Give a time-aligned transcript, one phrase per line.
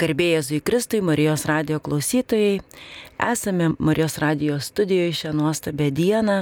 [0.00, 2.62] Garbėjai Jėzui Kristui, Marijos radio klausytojai,
[3.20, 6.36] esame Marijos radio studijoje šią nuostabę dieną.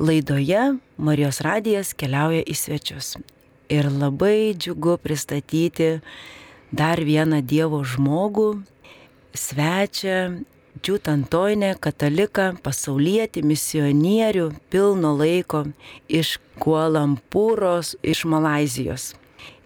[0.00, 0.62] Laidoje
[0.96, 3.10] Marijos radijas keliauja į svečius.
[3.68, 5.90] Ir labai džiugu pristatyti
[6.72, 8.48] dar vieną Dievo žmogų,
[9.36, 10.40] svečią,
[10.80, 15.66] Džiut Antoinę, kataliką, pasaulietį, misionierių, pilno laiko
[16.08, 19.12] iš Kualampūros, iš Malazijos.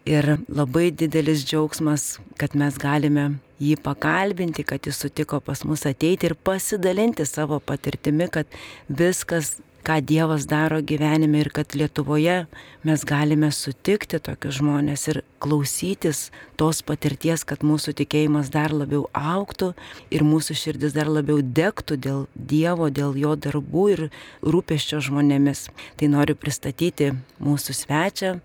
[0.02, 6.26] Ir labai didelis džiaugsmas, kad mes galime jį pakalbinti, kad jis sutiko pas mus ateiti
[6.26, 8.50] ir pasidalinti savo patirtimi, kad
[8.88, 12.46] viskas, ką Dievas daro gyvenime ir kad Lietuvoje
[12.86, 19.72] mes galime sutikti tokius žmonės ir klausytis tos patirties, kad mūsų tikėjimas dar labiau auktų
[20.14, 24.04] ir mūsų širdis dar labiau degtų dėl Dievo, dėl jo darbų ir
[24.42, 25.68] rūpeščio žmonėmis.
[25.98, 27.10] Tai noriu pristatyti
[27.42, 28.36] mūsų svečią,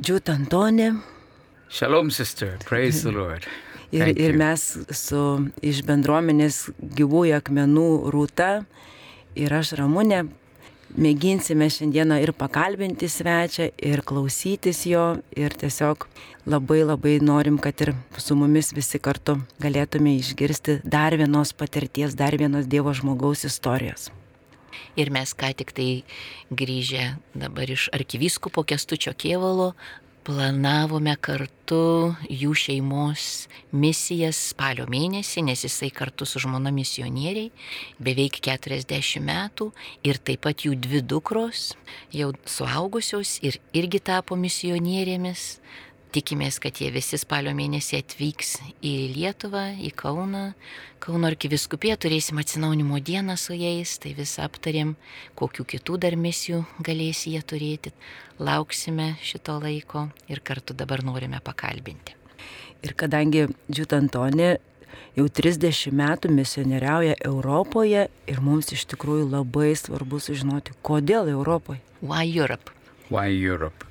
[0.00, 0.94] Džiut Antonė.
[1.68, 2.56] Shalom, sister.
[2.64, 3.44] Praise the Lord.
[3.92, 4.62] Ir, ir mes
[4.96, 5.20] su
[5.60, 8.64] iš bendruomenės gyvųjų akmenų rūta
[9.36, 10.22] ir aš Ramūnė
[10.96, 15.04] mėginsime šiandieną ir pakalbinti svečią, ir klausytis jo,
[15.36, 16.08] ir tiesiog
[16.48, 22.36] labai labai norim, kad ir su mumis visi kartu galėtume išgirsti dar vienos patirties, dar
[22.40, 24.08] vienos Dievo žmogaus istorijos.
[24.96, 25.90] Ir mes ką tik tai
[26.50, 29.72] grįžę dabar iš arkivyskupo Kestučio Kievalo
[30.22, 37.50] planavome kartu jų šeimos misijas spalio mėnesį, nes jisai kartu su žmona misionieriai,
[38.02, 39.70] beveik 40 metų
[40.06, 41.72] ir taip pat jų dvi dukros,
[42.14, 45.56] jau suaugusios ir irgi tapo misionierėmis.
[46.12, 48.50] Tikimės, kad jie visi spalio mėnesį atvyks
[48.84, 50.42] į Lietuvą, į Kauną.
[51.00, 54.90] Kauno arkiviskupėje turėsim atsinaunimo dieną su jais, tai visą aptarėm,
[55.40, 57.94] kokių kitų dar misijų galės jie turėti.
[58.36, 62.12] Lauksime šito laiko ir kartu dabar norime pakalbinti.
[62.84, 64.50] Ir kadangi Džiut Antonė
[65.16, 71.80] jau 30 metų misionieriauja Europoje ir mums iš tikrųjų labai svarbu sužinoti, kodėl Europoje.
[72.04, 72.76] Why Europe?
[73.08, 73.88] Why Europe?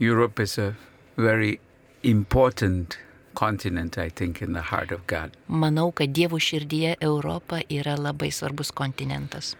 [0.00, 0.72] Europe is a
[1.16, 1.60] very
[2.02, 2.98] important
[3.34, 5.36] continent, I think, in the heart of God.
[5.48, 9.56] Manau, kad Dievo širdyje Europa yra labai svarbus kontinentas.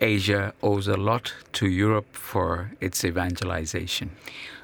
[0.00, 4.10] Asia owes a lot to Europe for its evangelization.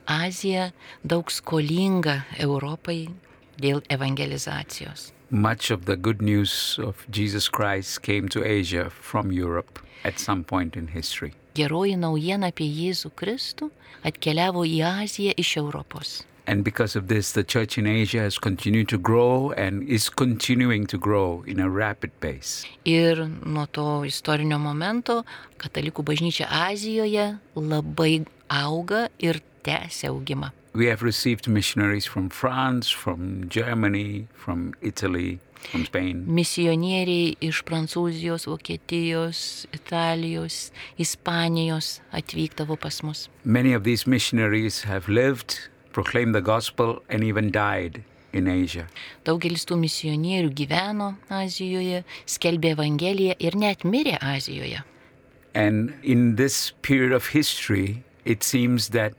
[0.09, 0.73] Azija
[1.07, 3.09] daug skolinga Europai
[3.61, 5.13] dėl evangelizacijos.
[5.31, 10.43] Much of the good news of Jesus Christ came to Asia from Europe at some
[10.45, 11.35] point in history.
[11.55, 13.71] Geroji naujiena apie Jėzų Kristų
[14.07, 16.23] atkeliavo į Aziją iš Europos.
[16.49, 20.87] And because of this, the church in Asia has continued to grow and is continuing
[20.87, 22.65] to grow in a rapid pace.
[22.87, 25.27] Ir nuo to istorinio momento
[25.61, 30.49] katalikų bažnyčia Azijoje labai auga ir tęsia augimą.
[30.73, 36.25] We have received missionaries from France, from Germany, from Italy, from Spain.
[36.33, 43.29] Misionieriai iš Prancūzijos, Vokietijos, Italijos, Ispanijos atvykdavo pas mus.
[43.45, 48.87] Many of these missionaries have lived, proclaimed the gospel, and even died in Asia.
[49.27, 54.85] Daugelis tų misionierių gyveno Azijoje, skelbė Evangeliją ir net mirė Azijoje.
[55.55, 59.15] And in this period of history, it seems that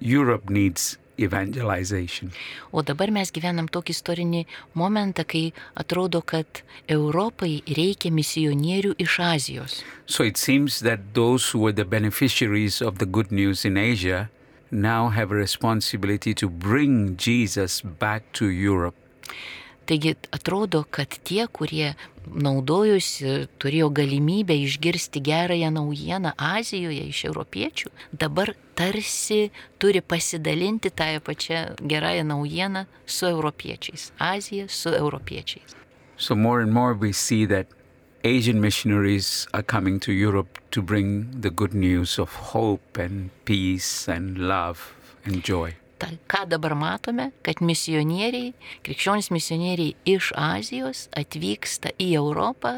[0.00, 2.32] Europe needs evangelization.
[2.72, 4.42] O dabar mes gyvenam tokį istorinį
[4.74, 9.82] momentą, kai atrodo, kad Europai reikia misionierių iš Azijos.
[10.06, 14.26] So it seems that those who were the beneficiaries of the good news in Asia
[14.70, 18.96] now have a responsibility to bring Jesus back to Europe.
[19.86, 21.92] Taigi atrodo, kad tie, kurie
[22.26, 31.78] naudojusi, turėjo galimybę išgirsti gerąją naujieną Azijoje iš europiečių, dabar tarsi turi pasidalinti tą pačią
[31.80, 34.10] gerąją naujieną su europiečiais.
[34.18, 35.76] Azija su europiečiais.
[36.18, 37.66] So more and more we see that
[38.26, 44.08] Asian missionaries are coming to Europe to bring the good news of hope and peace
[44.08, 45.76] and love and joy.
[45.98, 48.50] Ta, ką dabar matome, kad misionieriai,
[48.82, 52.72] krikščionys misionieriai iš Azijos atvyksta į Europą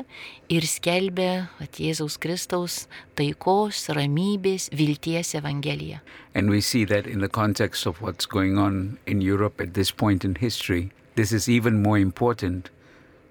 [0.52, 2.76] ir skelbia at Jėzaus Kristaus
[3.16, 6.02] taikos, ramybės, vilties Evangeliją.
[6.34, 9.90] And we see that in the context of what's going on in Europe at this
[9.90, 12.68] point in history, this is even more important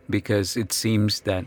[0.09, 1.45] because it seems that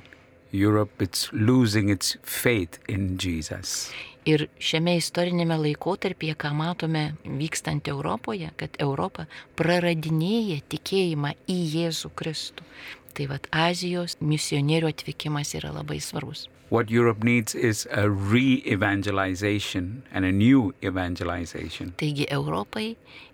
[0.53, 3.91] Europe is losing its faith in Jesus.
[4.29, 9.25] Ir šiame istorinėme laikotarpyje, ką matome vykstant Europoje, kad Europa
[9.57, 12.67] praradinėja tikėjimą į Jėzų Kristų.
[13.17, 16.49] Tai vad Azijos misionierių atvykimas yra labai svarbus.
[16.71, 21.91] What Europe needs is a re evangelization and a new evangelization.
[21.99, 22.93] Taigi Europai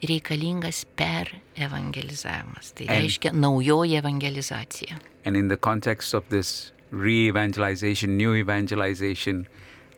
[0.08, 2.72] reikalingas per evangelizavimas.
[2.78, 4.96] Tai And- reiškia naujoji evangelizacija.
[5.26, 9.46] And in the context of this re evangelization, new evangelization,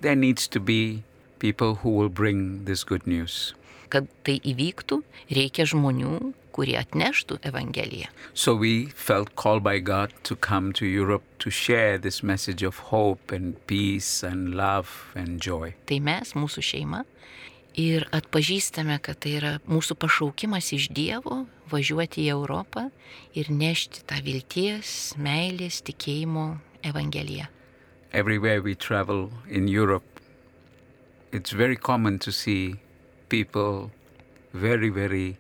[0.01, 1.03] there needs to be
[1.39, 3.55] people who will bring this good news.
[3.89, 5.01] Kad tai įvyktų,
[5.33, 8.11] reikia žmonių, kurie atneštų Evangeliją.
[8.35, 12.91] So we felt called by God to come to Europe to share this message of
[12.91, 15.73] hope and peace and love and joy.
[15.87, 17.05] Tai mes, mūsų šeima,
[17.79, 22.89] ir atpažįstame, kad tai yra mūsų pašaukimas iš Dievo važiuoti į Europą
[23.39, 26.57] ir nešti tą vilties, meilės, tikėjimo
[26.89, 27.47] Evangeliją.
[28.13, 30.21] Everywhere we travel in Europe,
[31.33, 32.77] it's very common to see
[33.29, 33.91] people
[34.53, 35.37] very, very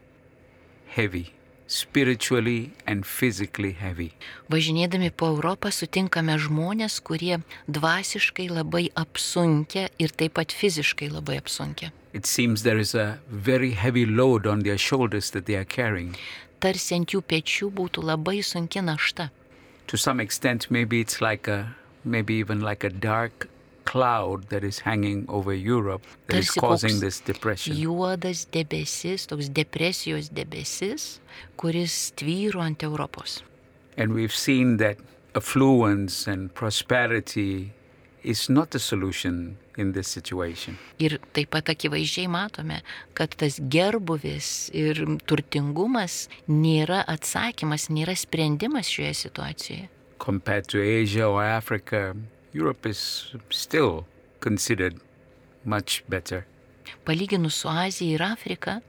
[0.88, 1.34] heavy,
[1.66, 4.12] spiritually and physically heavy.
[4.50, 11.92] Važinėdami po Europą sutinkame žmonės, kurie dvasiškai labai apsunkia ir taip pat fiziškai labai apsunkia.
[12.12, 16.16] It seems there is a very heavy load on their shoulders that they are carrying.
[16.58, 19.28] Tarsi ant jų pečių būtų labai sunki našta.
[19.88, 21.74] To some extent, maybe it's like a,
[22.04, 23.48] maybe even like a dark
[23.84, 27.74] cloud that is hanging over Europe that is Tarsi causing this depression.
[27.74, 31.20] Juodas debesis, toks depresijos debesis,
[31.56, 33.40] kuris tvyro ant Europos.
[33.96, 34.98] And we've seen that
[35.34, 37.72] affluence and prosperity
[38.22, 39.67] is not the solution in this situation.
[39.78, 42.80] Ir taip pat akivaizdžiai matome,
[43.14, 49.88] kad tas gerbuvis ir turtingumas nėra atsakymas, nėra sprendimas šioje situacijoje.
[50.18, 52.16] Compared to Asia or Africa,
[52.52, 54.04] Europe is still
[54.40, 54.98] considered
[55.64, 56.44] much better.
[57.04, 58.80] Palyginus su Azija ir Afrika,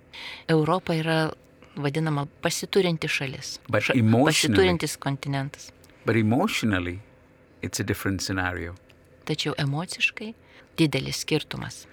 [0.47, 1.29] Europa yra
[1.75, 3.59] vadinama pasiturinti šalis.
[3.71, 5.71] Pasiturintis kontinentas.
[6.05, 6.99] But emotionally,
[7.61, 8.75] it's a different scenario.
[9.25, 10.33] Tačiau emociškai
[10.79, 11.85] didelis skirtumas.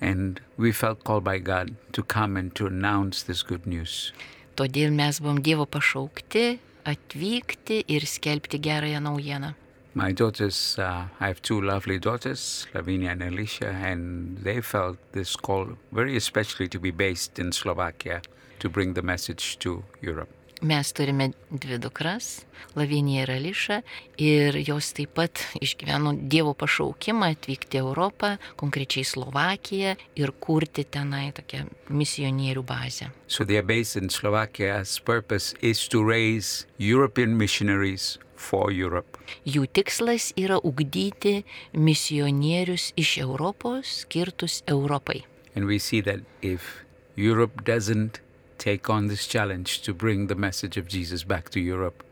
[0.00, 4.12] And we felt called by God to come and to announce this good news.
[4.56, 6.58] Todėl mes buvom Dievo pašaukti
[6.90, 9.52] atvykti ir skelbti gerąją naujieną.
[9.94, 15.34] My daughters, uh, I have two lovely daughters, Lavinia and Alicia, and they felt this
[15.34, 18.22] call very especially to be based in Slovakia
[18.60, 20.28] to bring the message to Europe.
[20.62, 22.44] Mes turime dvi dukras,
[22.76, 23.80] Lavinija ir Ališa,
[24.20, 31.30] ir jos taip pat išgyveno Dievo pašaukimą atvykti į Europą, konkrečiai Slovakiją ir kurti tenai
[31.32, 33.08] tokią misionierių bazę.
[33.26, 39.16] So they are based in Slovakia's purpose is to raise European missionaries for Europe.
[39.48, 41.40] Jų tikslas yra ugdyti
[41.72, 45.24] misionierius iš Europos skirtus Europai.
[45.56, 46.84] And we see that if
[47.16, 48.20] Europe doesn't
[48.60, 52.04] take on this challenge to bring the message of Jesus back to Europe,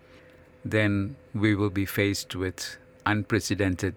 [0.64, 3.94] then we will be faced with unprecedented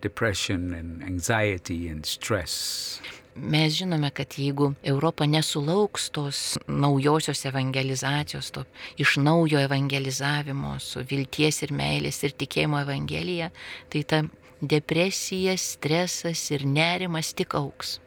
[0.00, 3.00] depression and anxiety and stress.
[3.34, 8.64] Mes žinome, kad jeigu Europa nesulauks tos naujosios evangelizacijos, to
[8.98, 13.48] iš naujo evangelizavimo su vilties ir meilės ir tikėjimo evangelija,
[13.88, 14.20] tai ta
[14.60, 18.00] depresija, stresas ir nerimas tik auks.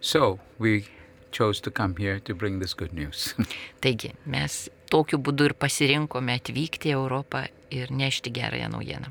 [0.00, 0.84] So we
[1.34, 3.34] chose to come here to bring this good news.
[3.82, 7.44] Taigi mes tokiu būdu ir pasirinkome atvykti į Europą
[7.74, 9.10] ir nešti gerąją naujieną.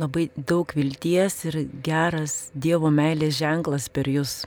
[0.00, 4.40] Labai daug vilties ir geras Dievo meilės ženklas per jūs.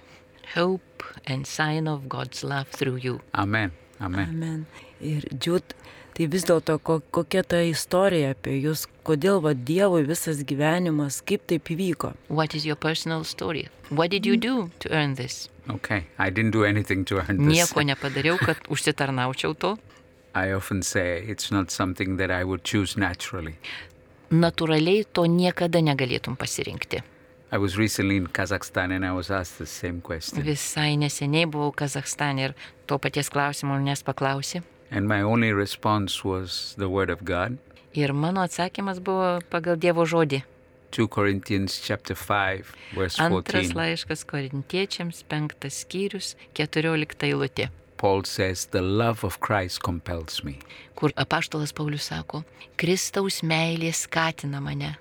[0.55, 3.19] Hope and sign of God's love through you.
[3.33, 3.71] Amen.
[4.01, 4.29] Amen.
[4.29, 4.65] Amen.
[4.99, 5.75] Ir džiūt,
[6.13, 11.47] tai vis dėlto ko, kokia ta istorija apie jūs, kodėl va Dievui visas gyvenimas, kaip
[11.49, 12.13] taip įvyko.
[12.29, 13.67] What is your personal story?
[13.89, 15.49] What did you do to earn this?
[15.69, 16.05] Okay.
[16.17, 17.47] I didn't do anything to earn this.
[17.47, 19.77] Nieko nepadariau, kad užsitarnaučiau to.
[20.35, 23.55] I often say it's not something that I would choose naturally.
[24.33, 27.03] Natūraliai to niekada negalėtum pasirinkti.
[27.53, 30.41] I was recently in Kazakhstan and I was asked the same question.
[30.41, 32.55] Visai neseniai buvau Kazakstane ir
[32.87, 34.63] to paties klausimo manęs paklausė.
[34.93, 37.57] And my only response was the word of God.
[37.97, 40.43] Ir mano atsakymas buvo pagal Dievo žodį.
[40.93, 43.73] 2 Corinthians chapter 5 verse Antras 14.
[43.73, 50.59] laiškas korintiečiams, penktas skyrius, keturiolikta eilutė, Paul says, The love of Christ compels me.
[50.95, 52.43] kur apaštalas Paulius sako,
[52.77, 54.97] Kristaus meilė skatina mane,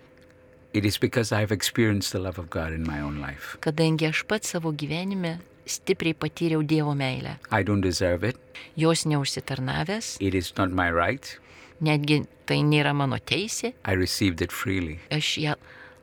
[0.72, 3.58] It is because I've experienced the love of God in my own life.
[3.60, 7.36] kadangi aš pats savo gyvenime stipriai patyriau Dievo meilę.
[7.50, 8.36] I don't deserve it.
[8.76, 11.38] Jos neužsitarnavęs, It is not my right.
[11.80, 14.98] netgi tai nėra mano teisė, I received it freely.
[15.10, 15.54] aš ją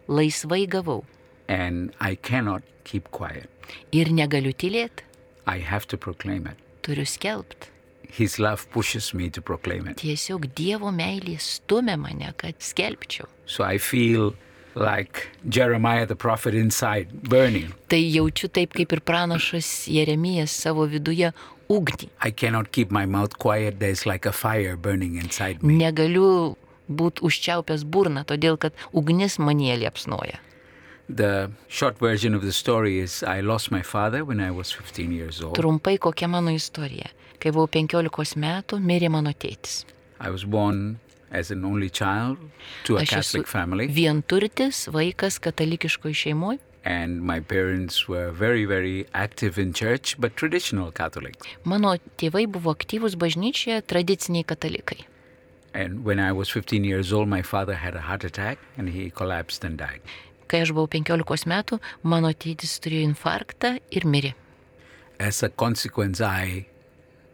[0.07, 1.03] laisvai gavau
[1.47, 3.49] And I cannot keep quiet.
[3.91, 5.03] ir negaliu tylėti,
[5.47, 6.57] I have to proclaim it.
[6.81, 7.67] turiu skelbti.
[8.11, 9.97] His love pushes me to proclaim it.
[9.97, 13.27] Tiesiog Dievo meilė stumia mane, kad skelbčiau.
[13.45, 14.33] So I feel
[14.79, 17.74] like Jeremiah the prophet inside, burning.
[17.89, 21.31] Tai jaučiu taip, kaip ir pranašas Jeremijas savo viduje
[21.69, 22.09] ugnį.
[22.24, 23.79] I cannot keep my mouth quiet.
[23.79, 25.77] There's like a fire burning inside me.
[25.77, 26.55] Negaliu
[26.89, 30.39] būti užčiaupęs burną, todėl kad ugnis manie liepsnoja.
[31.09, 35.12] The short version of the story is I lost my father when I was 15
[35.12, 35.57] years old.
[35.57, 37.09] Trumpai kokia mano istorija.
[37.39, 39.86] Kai buvau 15 metų, mirė mano tėtis.
[40.19, 41.00] I was born
[41.31, 42.38] as an only child
[42.86, 46.59] to a Aš esu Catholic family, vienturtis vaikas katalikiškoje šeimoje.
[46.86, 51.45] and my parents were very, very active in church, but traditional Catholics.
[51.65, 55.03] Mano tėvai buvo aktyvūs bažnyčioje, tradiciniai katalikai.
[55.74, 59.09] And when I was 15 years old, my father had a heart attack and he
[59.12, 60.01] collapsed and died.
[60.48, 64.33] Kai aš buvau 15 metų, mano tėtis turėjo infarktą ir mirė.
[65.19, 66.65] As a consequence, I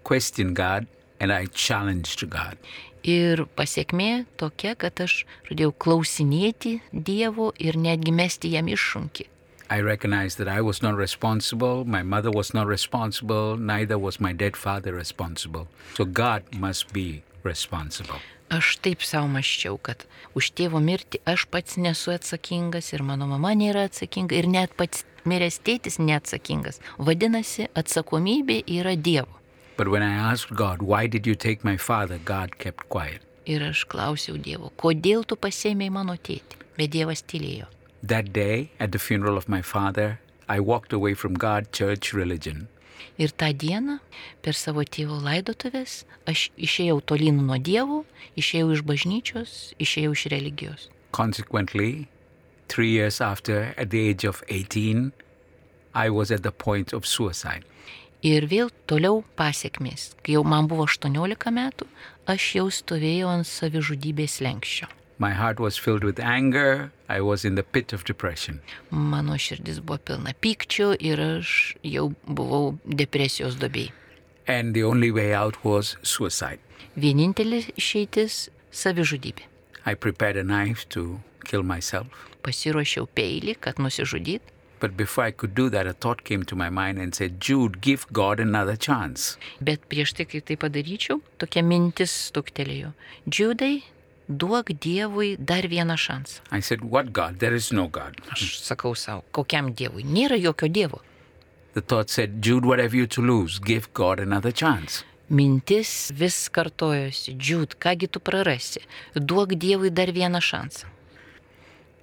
[0.04, 0.88] questioned God
[1.20, 2.58] and I challenged God.
[3.06, 9.28] Ir pasiekmė tokia, kad aš pradėjau klausinėti Dievo ir netgi mesti jam iššūkį.
[9.70, 14.34] I recognized that I was not responsible, my mother was not responsible, neither was my
[14.34, 15.68] dead father responsible.
[15.96, 18.22] So God must be responsible.
[18.50, 20.06] Aš taip savo maščiau, kad
[20.38, 25.06] už tėvo mirtį aš pats nesu atsakingas ir mano mama nėra atsakinga ir net pats
[25.26, 26.82] miręs tėtis neatsakingas.
[26.98, 29.45] Vadinasi, atsakomybė yra Dievo.
[29.78, 33.22] But when I asked God, why did you take my father, God kept quiet.
[33.46, 36.62] Ir aš klausiau Dievo, kodėl tu pasėmėjai mano tėtį?
[36.80, 37.68] Bet Dievas tylėjo.
[38.02, 42.68] That day, at the funeral of my father, I walked away from God, church, religion.
[43.18, 44.00] Ir tą dieną
[44.42, 48.04] per savo tėvo laidotuvės aš išėjau tolyn nuo Dievo,
[48.40, 50.90] išėjau iš bažnyčios, išėjau iš religijos.
[51.12, 52.08] Consequently,
[52.68, 55.14] three years after, at the age of 18,
[55.94, 57.64] I was at the point of suicide.
[58.26, 60.16] Ir vėl toliau pasiekmės.
[60.26, 61.86] Kai jau man buvo 18 metų,
[62.26, 64.88] aš jau stovėjau ant savižudybės lenkščio.
[65.22, 66.92] My heart was filled with anger.
[67.08, 68.62] I was in the pit of depression.
[68.90, 73.94] Mano širdis buvo pilna pykčių ir aš jau buvau depresijos dobėjai.
[74.48, 76.60] And the only way out was suicide.
[76.98, 78.50] Vienintelė išeitis-
[78.82, 79.46] savižudybė.
[79.86, 82.08] I prepared a knife to kill myself.
[82.42, 84.42] Pasiruošiau peilį, kad nusižudyt,
[84.86, 87.82] But before I could do that, a thought came to my mind and said, Jude,
[87.82, 89.38] give God another chance.
[89.70, 92.92] bet prieš tai, kai tai padaryčiau, tokia mintis stuktelėjo.
[93.28, 93.72] Džiudai,
[94.44, 96.46] duok Dievui dar vieną šansą.
[96.52, 97.40] I said, What God?
[97.40, 98.22] There is no God.
[98.36, 100.06] Aš sakau savo, kokiam Dievui?
[100.06, 101.02] Nėra jokio Dievo.
[101.74, 103.58] The thought said, Jude, what have you to lose?
[103.60, 105.04] Give God another chance.
[105.30, 108.86] Mintis vis kartojosi, džiūd, kągi tu prarasi,
[109.18, 110.86] duok Dievui dar vieną šansą.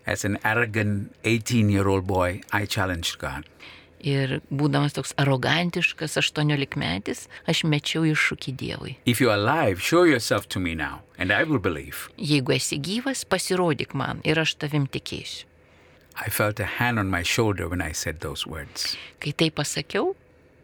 [0.07, 3.47] As an arrogant 18 year old boy, I challenged God.
[4.03, 8.97] Ir būdamas toks arogantiškas 18 metis, aš mečiau iššūkį Dievui.
[9.07, 12.11] If you are alive, show yourself to me now, and I will believe.
[12.19, 15.47] Jeigu esi gyvas, pasirodyk man ir aš tavim tikėsiu.
[16.19, 18.97] I felt a hand on my shoulder when I said those words.
[19.21, 20.17] Kai tai pasakiau,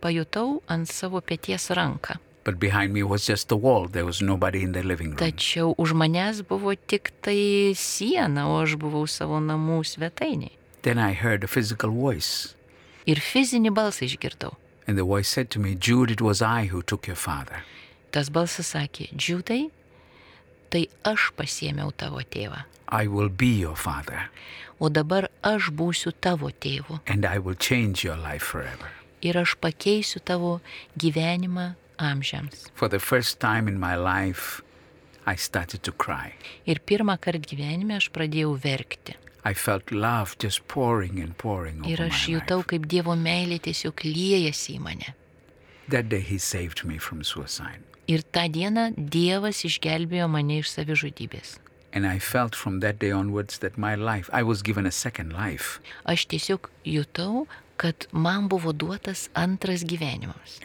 [0.02, 2.18] pajutau ant savo pėties ranką.
[2.48, 3.88] But behind me was just the wall.
[3.92, 5.20] There was nobody in the living room.
[5.20, 10.54] Tačiau už manęs buvo tik tai siena, o aš buvau savo namų svetainiai.
[10.80, 12.54] Then I heard a physical voice.
[13.04, 14.54] Ir fizinį balsą išgirdau.
[14.86, 17.60] And the voice said to me, Jude, it was I who took your father.
[18.16, 19.60] Tas balsas sakė, džiūtai,
[20.72, 22.62] tai aš pasėmiau tavo tėvą.
[22.88, 24.30] I will be your father,
[24.80, 28.88] O dabar aš būsiu tavo tėvu and I will change your life forever.
[29.20, 30.60] ir aš pakeisiu tavo
[30.96, 32.70] gyvenimą amžiams.
[32.74, 34.62] For the first time in my life,
[35.26, 36.32] I started to cry.
[36.66, 39.14] Ir pirmą kartą gyvenime aš pradėjau verkti.
[39.44, 42.68] I felt love just pouring and pouring Ir over aš my jutau, life.
[42.72, 45.14] kaip Dievo meilė tiesiog liejasi į mane.
[45.88, 47.80] That day, He saved me from suicide.
[48.08, 51.58] Ir tą dieną Dievas išgelbėjo mane iš savižudybės.
[51.92, 55.32] And I felt from that day onwards that my life, I was given a second
[55.32, 55.80] life.
[56.04, 57.46] Aš tiesiog jutau,
[57.78, 60.58] kad man buvo duotas antras gyvenimas.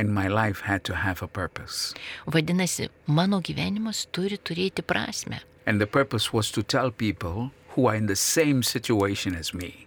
[2.25, 5.39] Vadinasi, mano gyvenimas turi turėti prasme.
[5.65, 9.83] And the purpose was to tell people who are in the same situation as me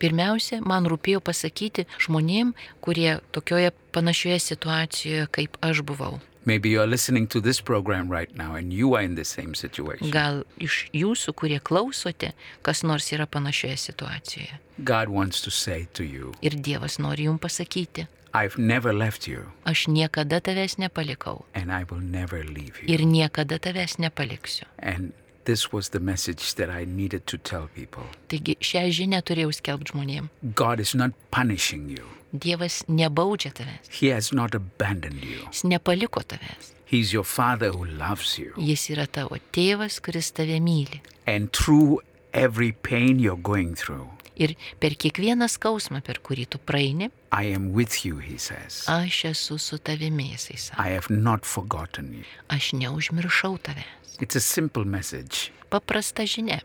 [0.00, 6.14] Pirmiausia, man rūpėjo pasakyti žmonėm, kurie tokioje panašioje situacijoje, kaip aš buvau.
[6.46, 9.54] Maybe you are listening to this program right now and you are in the same
[9.54, 10.10] situation.
[10.10, 12.32] Gal iš jūsų, kurie klausote,
[12.62, 14.56] kas nors yra panašioje situacijoje.
[14.84, 19.50] God wants to say to you, Ir Dievas nori jums pasakyti, I've never left you
[19.66, 22.86] aš niekada tavęs nepalikau and I will never leave you.
[22.88, 24.64] ir niekada tavęs nepaliksiu.
[24.78, 25.12] And
[25.44, 28.04] this was the message that I needed to tell people.
[28.28, 30.28] Taigi šią žinią turėjau skelbti žmonėm.
[30.54, 32.06] God is not punishing you.
[32.32, 35.46] Dievas nebaudžia tavęs, He has not abandoned you.
[35.50, 36.72] jis nepaliko tavęs.
[36.86, 38.52] He's your Father who loves you.
[38.58, 41.00] Jis yra tavo tėvas, kuris tave myli.
[41.26, 42.00] And through
[42.32, 44.08] every pain you're going through,
[44.40, 48.84] Ir per kiekvieną skausmą, per kurį tu praeini, I am with you, he says.
[48.88, 50.82] aš esu su tavimi, jisai sako.
[50.82, 52.24] I have not forgotten you.
[52.48, 54.16] Aš neužmiršau tavęs.
[54.20, 56.60] It's a simple message, Paprasta žinia.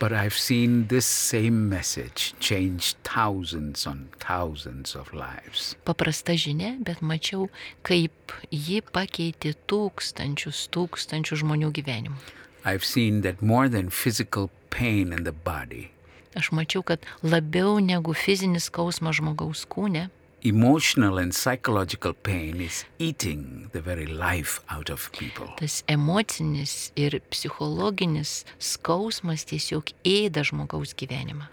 [0.00, 5.76] But I've seen this same message change thousands on thousands of lives.
[5.84, 7.50] Paprasta žinia, bet mačiau,
[7.84, 12.18] kaip ji pakeitė tūkstančius, tūkstančių žmonių gyvenimų.
[12.64, 15.92] I've seen that more than physical pain in the body,
[16.38, 20.08] Aš mačiau, kad labiau negu fizinis skausmas žmogaus kūne,
[20.42, 25.46] emotional and psychological pain is eating the very life out of people.
[25.56, 31.46] tas emocinis ir psichologinis skausmas tiesiog ėda žmogaus gyvenimą.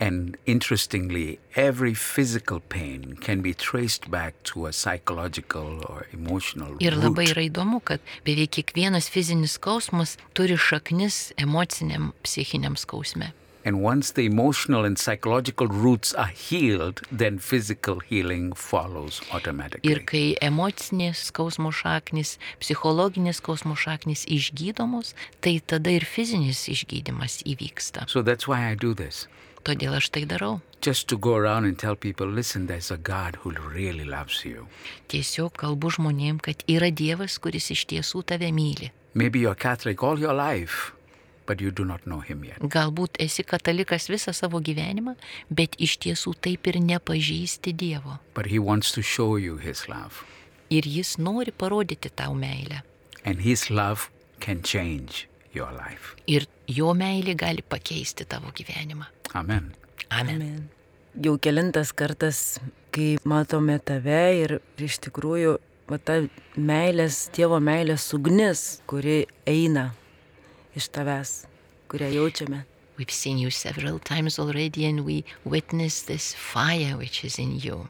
[0.00, 6.96] And interestingly, every physical pain can be traced back to a psychological or emotional Ir
[6.96, 7.36] labai root.
[7.36, 13.30] yra įdomu, kad beveik kiekvienas fizinis skausmas turi šaknis emociniam psichiniam skausme.
[13.64, 19.86] And once the emotional and psychological roots are healed, then physical healing follows automatically.
[19.90, 28.08] Ir kai emocinės skausmo šaknis, psichologinės skausmo šaknis išgydomos, tai tada ir fizinis išgydymas įvyksta.
[28.08, 29.28] So that's why I do this.
[29.62, 30.60] Todėl aš tai darau.
[30.82, 34.66] Just to go around and tell people, listen, there's a God who really loves you.
[35.06, 38.90] Tiesiog kalbu žmonėm, kad yra Dievas, kuris iš tiesų tave myli.
[39.14, 40.90] Maybe you're Catholic all your life,
[42.72, 45.16] Galbūt esi katalikas visą savo gyvenimą,
[45.50, 48.18] bet iš tiesų taip ir nepažįsti Dievo.
[48.34, 50.24] But He wants to show you His love.
[50.70, 52.82] Ir jis nori parodyti tau meilę.
[53.24, 56.16] And His love can change your life.
[56.26, 59.08] Ir jo meilė gali pakeisti tavo gyvenimą.
[59.34, 59.72] Amen.
[60.10, 60.36] Amen.
[60.36, 60.70] Amen.
[61.22, 62.58] Jau kelintas kartas,
[62.92, 65.58] kai matome tave ir iš tikrųjų
[65.90, 66.22] va, ta
[66.56, 69.90] meilės, Dievo meilės ugnis, kuri eina
[70.76, 71.46] iš tavęs,
[71.88, 72.64] kurią jaučiame.
[72.98, 77.88] We've seen you several times already and we witness this fire which is in you.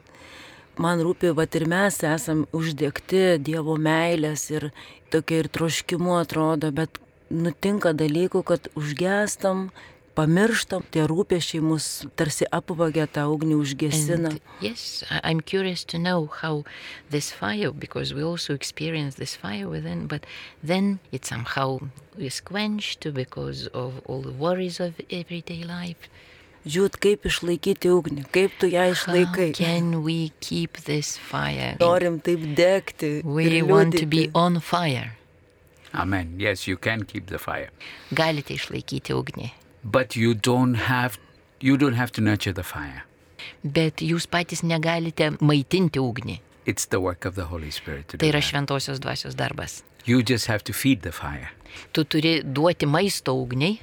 [0.77, 4.71] Man rūpi, va ir mes esam uždegti Dievo meilės ir
[5.13, 6.97] tokia ir troškimu atrodo, bet
[7.29, 9.67] nutinka dalykų, kad užgestam,
[10.15, 14.29] pamirštam, tie rūpešiai mus tarsi apvagia tą ugnį, užgesina.
[14.33, 16.63] And yes, I- I'm curious to know how
[17.09, 20.25] this fire, because we also experience this fire within, but
[20.63, 21.79] then it somehow
[22.17, 26.09] is quenched because of all the worries of everyday life.
[26.65, 29.53] Žiūrėt, kaip išlaikyti ugnį, kaip tu ją išlaikai.
[29.53, 31.75] can we keep this fire?
[31.79, 33.21] Norim taip degti.
[33.23, 35.17] We want to be on fire.
[35.93, 36.35] Amen.
[36.39, 37.69] Yes, you can keep the fire.
[38.13, 39.51] Galite išlaikyti ugnį,
[39.83, 41.17] But you don't have
[41.59, 43.03] you don't have to nurture the fire.
[43.63, 46.39] bet jūs patys negalite maitinti ugnį.
[46.65, 49.83] It's the work of the Holy Spirit to Tai yra šventosios dvasios darbas.
[50.05, 51.49] You just have to feed the fire.
[51.91, 53.79] Tu turi duoti maisto ugniai,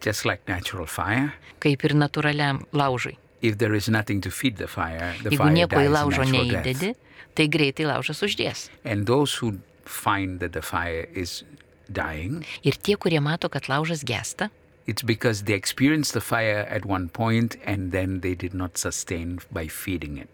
[0.00, 1.32] Just like natural fire.
[1.60, 3.16] kaip ir natūraliam laužui.
[3.42, 6.32] If there is nothing to feed the fire, the Jeigu fire nieko į death.
[6.32, 6.94] neįdedi,
[7.34, 8.68] tai greitai laužas uždės.
[8.84, 11.42] And those who find that the fire is
[11.90, 14.50] dying, Ir tie, kurie mato, kad laužas gesta,
[14.88, 19.38] it's because they experienced the fire at one point and then they did not sustain
[19.52, 20.28] by feeding it.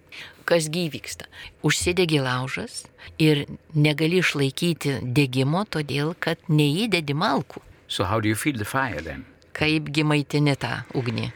[0.46, 1.24] kasgi įvyksta?
[1.64, 2.84] Užsidegi laužas
[3.18, 7.62] ir negali išlaikyti degimo, todėl kad neįdedi malkų.
[7.88, 9.24] So how do you feed the fire then?
[9.56, 11.30] Kaipgi maitini tą ugnį?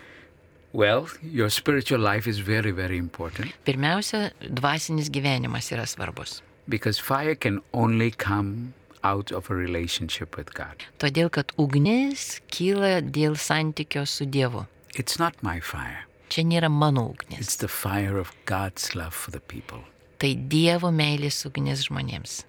[0.73, 6.43] Well, your spiritual life is very, very important Pirmiausia, dvasinis gyvenimas yra svarbus.
[6.69, 10.85] because fire can only come out of a relationship with God.
[10.99, 14.67] Todėl, kad ugnis kyla dėl santykio su Dievu.
[14.95, 16.07] It's not my fire.
[16.29, 17.39] Čia nėra mano ugnis.
[17.41, 19.85] It's the fire of God's love for the people.
[20.19, 22.45] Tai Dievo meilės ugnis žmonėms.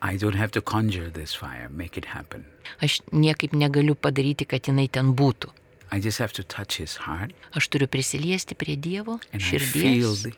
[0.00, 2.44] I don't have to conjure this fire, make it happen.
[2.80, 5.50] Aš niekaip negaliu padaryti, kad jinai ten būtų.
[5.90, 10.14] I just have to touch his heart Aš turiu prisiliesti prie Dievo and I feel
[10.14, 10.34] širdies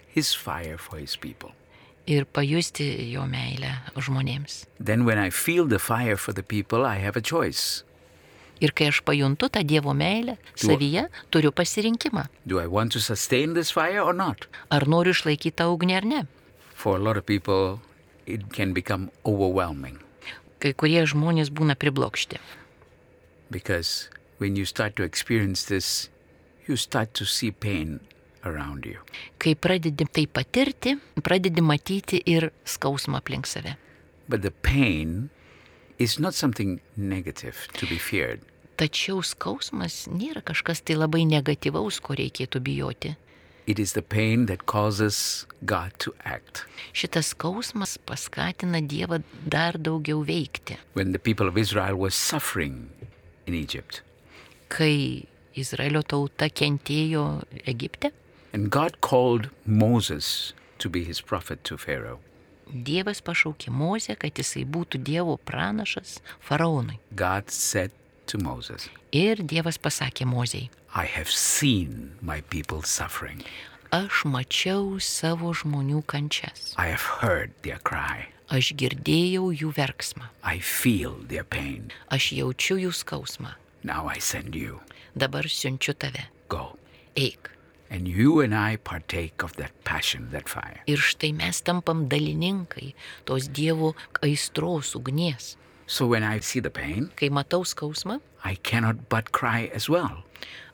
[2.07, 4.65] ir pajusti jo meilę žmonėms.
[4.85, 7.85] Then, when I feel the fire for the people, I have a choice.
[8.61, 12.27] Ir kai aš pajuntu tą Dievo meilę savyje, turiu pasirinkimą.
[12.47, 14.47] Do I want to sustain this fire or not?
[14.71, 16.27] Ar noriu išlaikyti tą ugnį ar ne.
[16.75, 17.81] For a lot of people,
[18.27, 19.99] it can become overwhelming
[20.61, 22.37] Kai kurie žmonės būna priblokšti.
[23.51, 24.09] because
[24.39, 26.09] when you start to experience this,
[26.67, 28.01] you start to see pain.
[28.43, 33.77] Kai pradedi tai patirti, pradedi matyti ir skausmą aplink save.
[34.29, 35.31] But the pain
[35.99, 38.41] is not something negative to be feared.
[38.81, 43.17] Tačiau skausmas nėra kažkas tai labai negatyvaus, ko reikėtų bijoti.
[43.67, 46.65] It is the pain that causes God to act.
[46.97, 50.79] Šitas skausmas paskatina Dievą dar daugiau veikti.
[50.95, 52.89] When the people of Israel were suffering
[53.47, 54.01] in Egypt,
[54.71, 55.27] Kai
[55.59, 58.13] Izraelio tauta kentėjo Egipte,
[58.53, 62.21] and God called Moses to be his prophet to Pharaoh,
[62.71, 66.99] Dievas pašaukė Mozę, kad jisai būtų Dievo pranašas faraonui.
[67.17, 67.91] God said
[68.27, 73.43] to Moses, Ir Dievas pasakė Mozei, I have seen my people suffering.
[73.93, 78.29] aš mačiau savo žmonių kančias, I have heard their cry.
[78.51, 81.91] aš girdėjau jų verksmą, I feel their pain.
[82.09, 83.55] aš jaučiu jų skausmą.
[83.83, 84.81] Now I send you.
[85.17, 86.29] Dabar siunčiu tave.
[86.49, 86.77] Go.
[87.17, 87.51] Eik.
[87.91, 90.81] And you and I partake of that passion, that fire.
[90.87, 92.95] Ir štai mes tampam dalininkai
[93.27, 95.57] tos Dievo aistros ugnies.
[95.87, 100.23] So when I see the pain, Kai matau skausmą, I cannot but cry as well.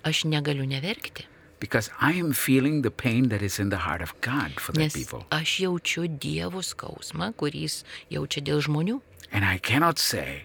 [0.05, 1.25] aš negaliu neverkti,
[1.59, 4.91] Because I am feeling the pain that is in the heart of God for the
[4.91, 5.25] people.
[5.33, 7.65] aš jaučiu Dievo skausmą, kurį
[8.13, 9.01] jaučia dėl žmonių.
[9.33, 10.45] And I cannot say,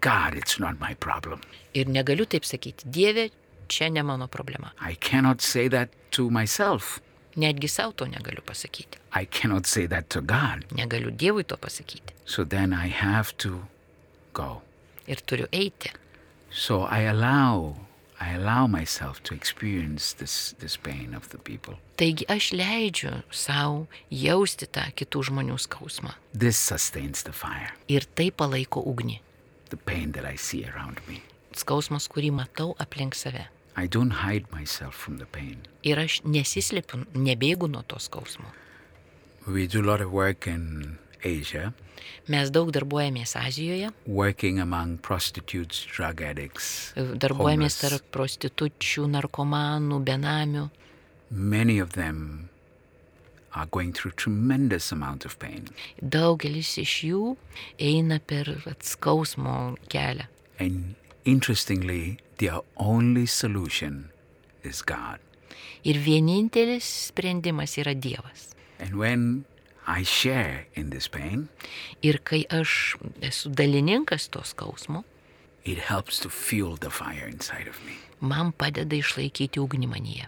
[0.00, 1.42] God, it's not my problem.
[1.74, 3.30] Ir negaliu taip sakyti, Dieve,
[3.68, 4.70] čia ne mano problema.
[4.80, 7.00] I cannot say that to myself.
[7.36, 8.98] Netgi savo to negaliu pasakyti.
[9.14, 10.64] I cannot say that to God.
[10.74, 12.12] Negaliu Dievui to pasakyti.
[12.24, 13.62] So then I have to
[14.32, 14.62] go.
[15.06, 15.92] Ir turiu eiti.
[16.50, 17.76] So I allow,
[18.20, 21.74] I allow myself to experience this, this pain of the people.
[21.96, 26.12] Taigi aš leidžiu savo jausti tą kitų žmonių skausmą.
[26.34, 29.20] This sustains the fire, Ir tai palaiko ugnį.
[29.70, 31.22] the pain that I see around me.
[31.54, 33.46] Skausmas, kurį matau aplink save.
[33.78, 35.58] I don't hide myself from the pain.
[35.86, 38.50] Ir aš nesislepiu, nebėgu nuo to skausmo.
[39.46, 41.72] We do a lot of work in Asia,
[42.28, 46.92] Mes daug darbuojamės Azijoje, working among prostitutes, drug addicts.
[46.96, 47.78] darbuojamės homeless.
[47.84, 50.66] tarp prostitučių, narkomanų, benamių.
[51.30, 52.48] Many of them
[53.54, 55.68] are going through tremendous amount of pain.
[56.02, 57.22] Daugelis iš jų
[57.80, 60.26] eina per vat skausmo kelią.
[60.60, 64.10] And interestingly, their only solution
[64.62, 65.18] is God.
[65.84, 68.54] Ir vienintelis sprendimas yra Dievas.
[68.78, 69.44] And when
[69.86, 71.48] I share in this pain,
[72.02, 75.04] Ir kai aš esu dalininkas to skausmo,
[75.64, 77.96] it helps to fuel the fire inside of me.
[78.20, 80.26] man padeda išlaikyti ugnį manyje.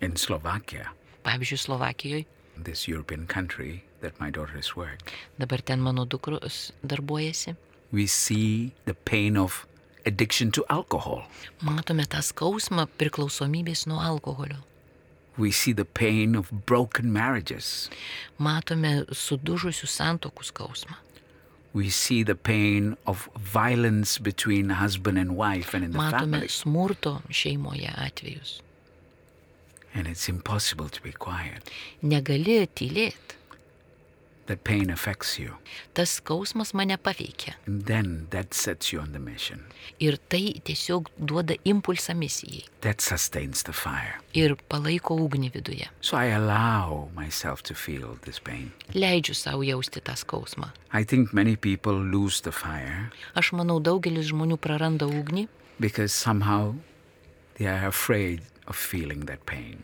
[0.00, 0.90] In Slovakia,
[1.24, 2.24] Pavyzdžiui, Slovakijoje,
[2.56, 7.54] this European country that my daughters work, dabar ten mano dukros darbuojasi,
[7.92, 9.66] we see the pain of
[10.06, 11.22] addiction to alcohol.
[11.62, 14.56] matome tą skausmą priklausomybės nuo alkoholio.
[15.38, 17.90] We see the pain of broken marriages.
[18.38, 20.96] Matome sudužusių santokų skausmą.
[21.74, 26.48] We see the pain of violence between husband and wife and in the Matome family.
[26.48, 28.60] smurto šeimoje atvejus.
[29.94, 31.68] And it's impossible to be quiet.
[32.02, 33.36] Negali tylėti.
[34.46, 35.56] That pain affects you.
[35.94, 37.54] Tas skausmas mane paveikia.
[37.66, 39.64] Then that sets you on the mission.
[39.98, 42.64] Ir tai tiesiog duoda impulsą misijai.
[42.80, 44.20] That sustains the fire.
[44.34, 45.88] Ir palaiko ugnį viduje.
[46.00, 48.72] So I allow myself to feel this pain.
[48.94, 50.70] Leidžiu savo jausti tą skausmą.
[50.92, 55.46] I think many people lose the fire Aš manau, daugelis žmonių praranda ugnį
[55.80, 56.74] because somehow
[57.58, 59.82] they are afraid of feeling that pain.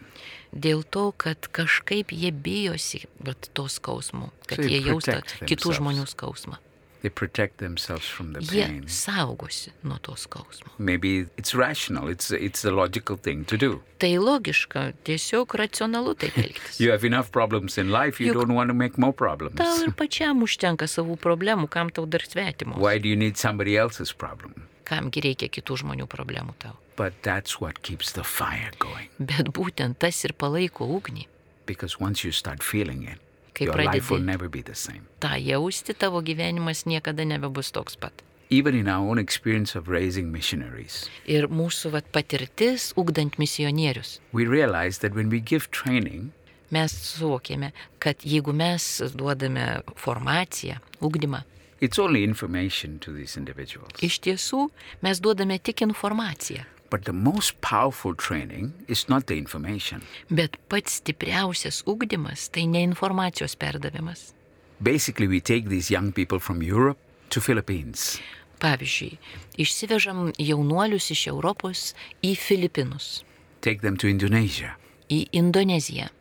[0.53, 5.41] dėl to, kad kažkaip jie bijosi vat, to skausmo, kad So they jie jausta protect
[5.49, 5.79] kitų themselves.
[5.81, 6.59] žmonių skausmą.
[7.03, 10.71] Jie saugosi nuo to skausmo.
[10.79, 13.81] Maybe it's rational, it's, it's the logical thing to do.
[13.99, 16.79] Tai logiška, tiesiog racionalu taip elgtis.
[16.81, 19.57] You have enough problems in life, you Juk- don't want to make more problems.
[19.59, 22.79] Tau ir pačiam užtenka savų problemų, kam tau dar svetimos.
[22.79, 24.69] Why do you need somebody else's problem?
[24.85, 26.77] Kamgi reikia kitų žmonių problemų tau.
[26.97, 29.09] But that's what keeps the fire going.
[29.19, 31.27] Bet būtent tas ir palaiko ugnį.
[31.67, 33.19] Because once you start feeling it,
[33.55, 35.07] Kai your life will pradedi never be the same.
[35.21, 38.13] tą jausti, tavo gyvenimas niekada nebebus toks pat.
[38.51, 44.45] Even in our own experience of raising missionaries, Ir mūsų vat, patirtis, ugdant misionierius, we
[44.47, 46.33] realize that when we give training,
[46.71, 51.43] mes suvokėme, kad jeigu mes duodame formaciją, ugdymą,
[51.81, 53.97] it's only information to these individuals.
[54.03, 54.69] iš tiesų
[55.03, 56.65] mes duodame tik informaciją.
[56.93, 60.03] But the most powerful training is not the information.
[60.29, 64.35] Bet pats stipriausias ugdymas tai ne informacijos perdavimas.
[64.83, 66.99] Basically, we take these young people from Europe
[67.31, 68.21] to Philippines.
[68.61, 69.17] Pavyzdžiui,
[69.57, 73.25] išsivežam jaunuolius iš Europos į Filipinus,
[73.65, 74.77] take them to Indonesia.
[75.09, 76.13] į Indoneziją.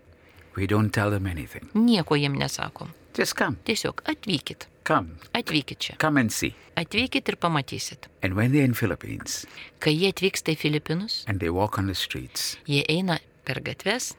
[0.55, 1.67] We don't tell them anything.
[1.75, 2.95] Nieko jiem nesakom.
[3.13, 4.67] Just come, Tiesiog atvykit.
[4.83, 5.95] come, Atvykit čia.
[5.97, 6.55] come and see.
[6.77, 8.07] Atvykit ir pamatysit.
[8.23, 9.45] And when they're in Philippines
[9.79, 14.15] Kai jie atvyksta į Filipinus, and they walk on the streets, jie eina per gatves,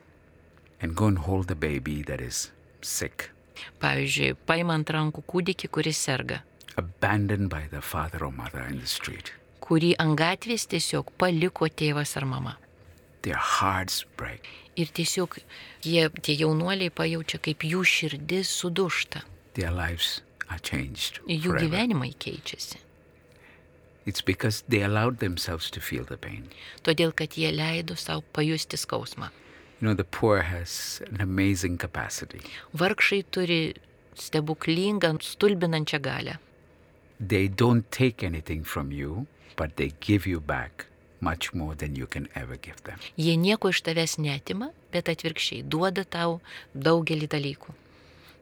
[0.81, 2.51] and go and hold the baby that is
[2.83, 3.31] sick,
[3.81, 6.43] Pavyzdžiui, paimant rankų kūdikį, kuris serga,
[6.77, 9.33] abandoned by the father or mother in the street.
[9.63, 12.57] kurį ant gatvės tiesiog paliko tėvas ar mama.
[13.23, 14.49] Their hearts break.
[14.77, 15.37] Ir tiesiog
[15.85, 19.23] jie, tie jaunuoliai pajaučia, kaip jų širdis sudūšta,
[19.55, 21.21] Their lives are changed.
[21.29, 21.67] jų forever.
[21.69, 22.79] gyvenimai keičiasi.
[24.07, 26.49] It's because they allowed themselves to feel the pain.
[26.83, 29.29] Todėl, kad jie leido savo pajusti skausmą.
[29.81, 32.41] You know, the poor has an amazing capacity.
[32.75, 33.75] Vargšai turi
[34.15, 36.39] stebuklingą, stulbinančią galę.
[37.21, 40.87] They don't take anything from you, but they give you back
[41.23, 42.99] much more than you can ever give them.
[43.17, 46.41] Jie nieko iš tavęs netima, bet atvirkščiai duoda tau
[46.75, 47.77] daugelį dalykų.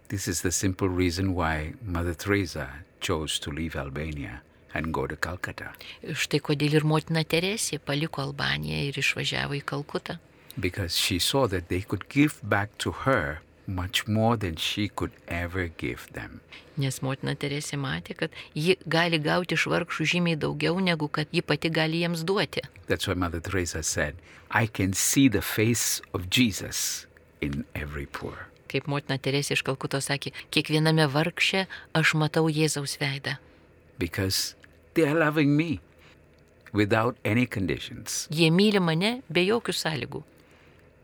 [0.08, 4.40] This is the simple reason why Mother Teresa chose to leave Albania
[4.74, 5.70] and go to Calcutta.
[6.02, 10.18] Štai kodėl ir motina Teresė paliko Albaniją ir išvažiavo į Kalkutą.
[10.58, 15.12] Because she saw that they could give back to her much more than she could
[15.28, 16.40] ever give them.
[16.76, 21.42] Nes motina Teresė matė, kad ji gali gauti iš vargšų žymiai daugiau, negu kad ji
[21.42, 22.64] pati gali jiems duoti.
[22.86, 24.16] That's why Mother Teresa said,
[24.50, 27.06] I can see the face of Jesus
[27.40, 28.48] in every poor.
[28.70, 33.36] Kaip motina Teresė iš Kalkuto sakė, kiekviename vargše aš matau Jėzaus veidą.
[33.98, 34.54] Because
[34.94, 35.80] they are loving me
[36.72, 38.28] without any conditions.
[38.30, 40.22] Jie myli mane be jokių sąlygų.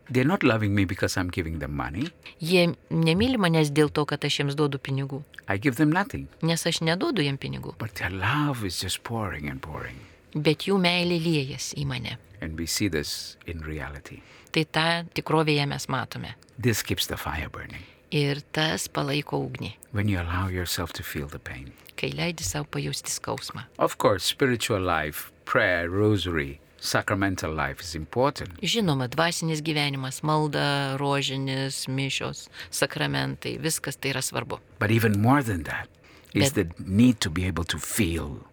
[0.09, 2.09] They're not loving me because I'm giving them money.
[2.39, 6.27] Jie nemyli manęs dėl to, kad aš jiems duodu pinigų, I give them nothing.
[6.41, 9.99] nes aš neduodu jiems pinigų, But their love is just pouring and pouring.
[10.35, 12.17] bet jų meilė liejas į mane.
[12.41, 14.21] And we see this in reality.
[14.51, 16.35] Tai tą tikrovėje mes matome.
[16.59, 17.83] This keeps the fire burning.
[18.11, 21.73] Ir tas palaiko ugnį, When you allow yourself to feel the pain.
[21.97, 23.63] kai leidi savo pajusti skausmą.
[23.79, 28.49] Of course, spiritual life, prayer, rosary, sacramental life is important.
[28.61, 34.59] Žinoma, dvasinis gyvenimas, malda, rožinis, mišios, sakramentai, viskas tai yra svarbu.
[34.79, 35.87] But even more than that
[36.33, 38.45] is But- the need to be able to feel,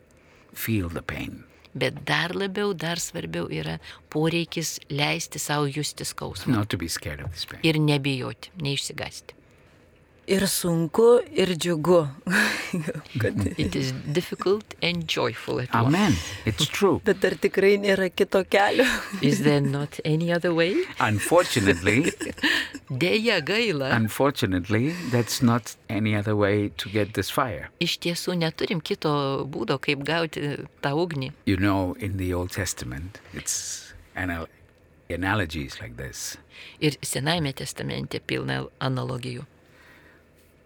[0.55, 1.45] feel the pain.
[1.75, 6.47] Bet dar labiau, dar svarbiau yra poreikis leisti savo justi skausmą.
[6.55, 7.61] Not to be scared of this pain.
[7.63, 9.35] Ir nebijoti, neišsigasti.
[10.27, 12.09] Ir sunku, ir džiugu.
[13.59, 15.87] It is difficult and joyful at once.
[15.87, 16.13] Amen.
[16.47, 17.01] It's true.
[17.05, 18.87] Bet ar tikrai nėra kito kelio?
[19.23, 20.75] Is there not any other way?
[20.99, 22.11] Unfortunately,
[23.05, 23.93] Deja gaila.
[23.95, 27.69] unfortunately, that's not any other way to get this fire.
[27.81, 31.33] Iš tiesų neturim kito būdo, kaip gauti tą ugnį.
[31.47, 34.49] You know, in the Old Testament, it's anal-
[35.11, 36.37] analogies like this.
[36.81, 39.45] Ir Senajame testamente pilna analogijų.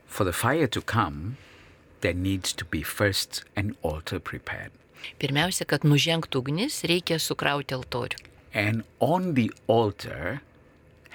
[0.08, 1.36] For the fire to come,
[2.00, 4.72] there needs to be first an altar prepared.
[5.20, 8.18] Pirmiausia, kad nužengtų ugnis, reikia sukrauti altorių.
[8.52, 10.40] And on the altar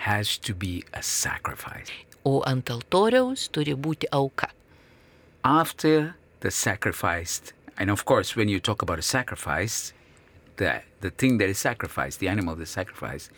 [0.08, 1.92] has to be a sacrifice.
[2.24, 4.50] O ant altoriaus turi būti auka.
[5.44, 7.42] After the sacrifice,
[7.78, 9.92] and of course, when you talk about a sacrifice,
[10.58, 13.30] the, the thing that is sacrificed, the animal that is sacrificed,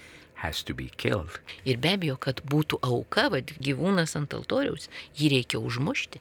[0.45, 1.39] has to be killed.
[1.65, 6.19] Ir be abejo, kad būtų auka, vad gyvūnas ant altoriaus, jį reikia užmušti.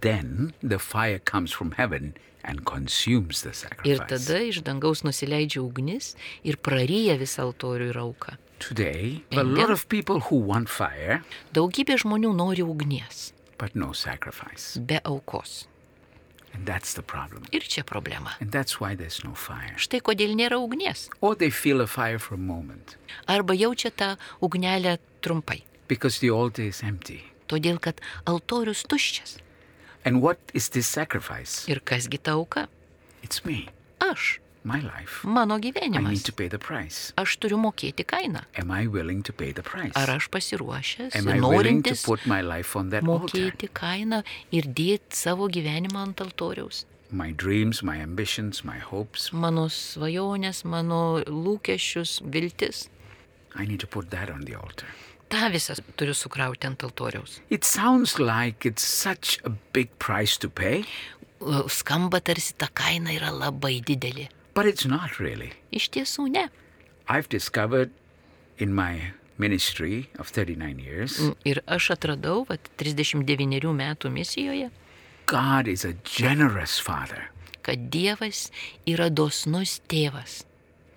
[0.00, 4.06] Then the fire comes from heaven and consumes the Ir sacrifice.
[4.08, 6.14] tada iš dangaus nusileidžia ugnis
[6.46, 8.36] ir praryja visą altorių ir auką.
[8.58, 11.20] Today, a lot of people who want fire,
[11.52, 14.78] Daugybė žmonių nori ugnies, but no sacrifice.
[14.78, 15.66] be aukos.
[15.74, 15.74] And that's the
[16.38, 16.45] problem.
[17.52, 18.30] Ir čia problema.
[18.40, 19.74] And that's why there's no fire.
[19.76, 21.08] Štai kodėl nėra ugnies.
[21.20, 25.62] Or they feel a fire for a moment Arba jaučia tą ugnelę trumpai.
[25.88, 27.22] because the altar is empty.
[27.48, 29.38] Todėl, kad altorius tuščias.
[30.04, 31.66] And what is this sacrifice?
[31.70, 32.68] Ir kasgi ta auka?
[33.22, 33.68] It's me,
[34.00, 34.40] Aš.
[34.66, 35.22] My life.
[35.24, 36.22] Mano I need gyvenimas.
[36.24, 37.12] to pay the price.
[37.16, 38.42] Aš turiu mokėti kainą.
[38.58, 39.92] Am I willing to pay the price?
[39.94, 43.30] Ar aš pasiruošęs, norintis put my life on that altar?
[43.40, 46.84] mokėti kainą ir dėti savo gyvenimą ant altoriaus?
[47.10, 52.88] My dreams, my ambitions, my hopes, Mano svajonės, mano lūkesčius, viltis.
[53.54, 54.88] I need to put that on the altar.
[55.28, 57.40] Ta visas turiu sukrauti ant altoriaus.
[57.50, 60.84] It sounds like it's such a big price to pay,
[61.68, 64.28] Skamba tarsi ta kaina yra labai didelė.
[64.56, 65.52] But it's not really.
[65.70, 66.46] Iš tiesų ne.
[67.08, 67.90] I've discovered
[68.58, 74.70] in my ministry of 39 years, Mm, Ir aš atradau, kad 39 metų misijoje,
[75.26, 77.28] God is a generous Father.
[77.62, 78.48] kad Dievas
[78.86, 80.44] yra dosnus tėvas.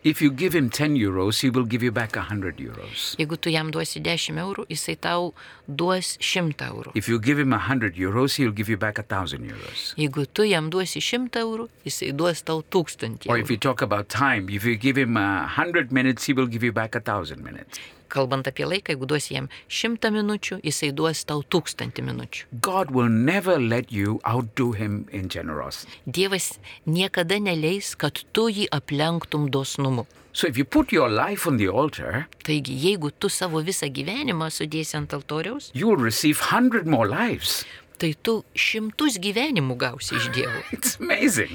[0.01, 3.17] If you give him 10 euros, he will give you back 100 euros.
[3.19, 5.33] Jeigu tu jam duosi 10 eurų, jisai tau
[5.67, 6.93] duos 100 eurų.
[6.95, 9.93] If you give him 100 euros, he'll give you back 1,000 euros.
[9.99, 14.07] Jeigu tu jam duosi 100 eurų, jisai duos tau 1000 Or if you talk about
[14.07, 17.79] time, if you give him uh, 100 minutes, he will give you back 1,000 minutes.
[18.12, 22.45] Kalbant apie laiką, jeigu duosi jam šimtą minučių, jisai duos tau tūkstantį minučių.
[22.65, 26.02] God will never let you outdo him in generosity.
[26.06, 30.08] Dievas niekada neleis, kad tu jį aplenktum dosnumu.
[30.32, 34.52] So if you put your life on the altar, Taigi, jeigu tu savo visą gyvenimą
[34.54, 37.65] sudėsi ant altoriaus, you will receive 100 more lives.
[37.99, 40.62] Tai tu šimtus gyvenimų gausi iš Dievo.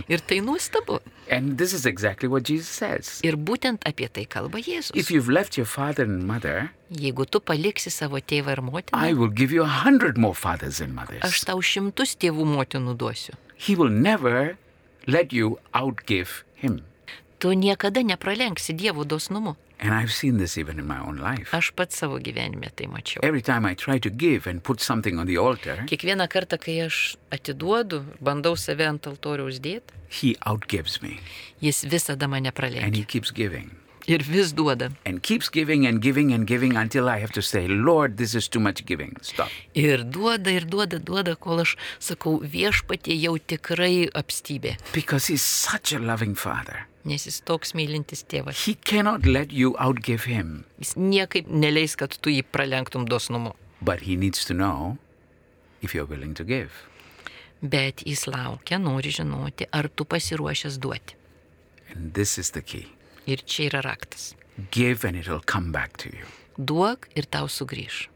[0.13, 1.01] Ir tai nuostabu.
[1.31, 3.21] And this is exactly what Jesus says.
[3.25, 4.93] Ir būtent apie tai kalba Jėzus.
[6.25, 10.35] mother, Jeigu tu paliksi savo tėvą ir motiną, I will give you a hundred more
[10.35, 11.23] fathers and mothers.
[11.25, 13.35] aš tau šimtus tėvų motinų duosiu.
[13.57, 14.57] He will never
[15.07, 16.83] let you outgive him.
[17.45, 19.53] Tu niekada nepralenksi Dievo dosnumu.
[19.77, 21.53] And I've seen this even in my own life.
[21.53, 23.21] Aš pats savo gyvenime tai mačiau.
[23.21, 26.81] Every time I try to give and put something on the altar, Kiekvieną kartą, kai
[26.89, 31.21] aš atiduodu, bandau save ant altoriaus dėti, he outgives me.
[31.61, 32.89] jis visada mane pralenkia.
[34.07, 34.91] Ir vis duoda.
[35.07, 38.49] And keeps giving and giving and giving until I have to say, Lord, this is
[38.49, 39.17] too much giving.
[39.23, 39.49] Stop.
[39.75, 44.77] Ir duoda, ir duoda, duoda, kol aš sakau, viešpatie jau tikrai apstybė.
[44.93, 46.87] Because he's such a loving father.
[47.05, 48.65] Nes jis toks mylintis tėvas.
[48.65, 50.65] He cannot let you outgive him.
[50.81, 53.55] Jis niekaip neleis, kad tu jį pralenktum dosnumu.
[53.81, 54.99] But he needs to know
[55.83, 56.73] if you're willing to give.
[57.61, 61.17] Bet jis laukia, nori žinoti, ar tu pasiruošęs duoti.
[61.95, 62.94] And this is the key.
[63.27, 64.35] Ir čia yra raktas.
[64.71, 66.27] Give and it'll come back to you.
[66.59, 68.09] Duok ir tau sugrįž.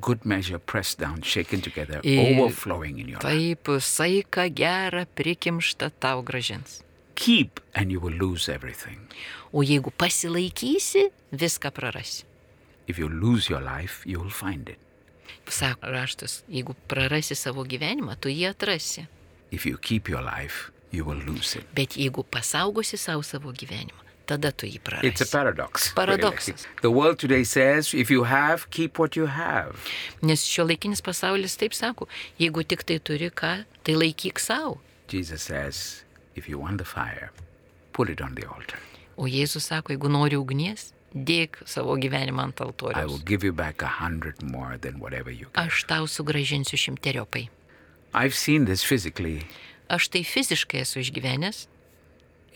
[0.00, 3.32] Good measure, pressed down, shaken together, Ir overflowing in your life.
[3.32, 6.82] Taip, saiką gerą prikimštą tau gražins.
[7.14, 8.98] Keep and you will lose everything.
[9.52, 12.24] O jeigu pasilaikysi, viską prarasi.
[12.86, 14.78] If you lose your life, you will find it.
[15.48, 19.06] Sako raštas, jeigu prarasi savo gyvenimą, tu jį atrasi.
[19.50, 21.64] If you keep your life, you will lose it.
[21.74, 25.32] Bet jeigu pasaugosi savo savo gyvenimą, tada tu jį It's a prarasi.
[25.32, 25.92] paradox.
[25.94, 26.64] Paradoxas.
[26.66, 26.80] really.
[26.82, 29.76] The world today says if you have, keep what you have.
[30.22, 32.08] Nes šio laikinis pasaulis taip sako,
[32.38, 34.80] jeigu tik tai turi ką, tai laikyk savo.
[35.08, 37.30] Jesus says if you want the fire,
[37.92, 38.78] put it on the altar.
[39.16, 43.24] O Jėzus sako, jeigu nori ugnies, dėk savo gyvenimą ant I will altoriaus.
[43.24, 45.66] give you back a hundred more than whatever you gave.
[45.66, 47.48] Aš tau sugražinsiu šimteriopai.
[48.12, 49.46] I've seen this physically
[49.88, 51.66] Aš tai fiziškai esu išgyvenęs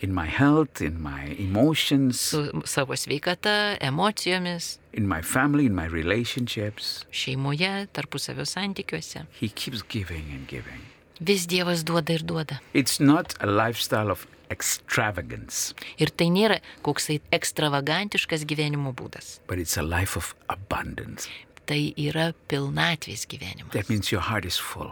[0.01, 5.85] in my health, in my emotions, su savo sveikata, emocijomis, in my family, in my
[5.87, 7.05] relationships.
[7.11, 9.25] šeimoje, tarpusavio santykiuose.
[9.39, 10.81] He keeps giving and giving.
[11.21, 12.59] Vis Dievas duoda ir duoda.
[12.73, 19.39] It's not a lifestyle of extravagance, Ir tai nėra koksai ekstravagantiškas gyvenimo būdas.
[19.47, 21.27] but it's a life of abundance.
[21.71, 23.71] Tai yra pilnatvės gyvenimas.
[23.71, 24.89] That means your heart is full.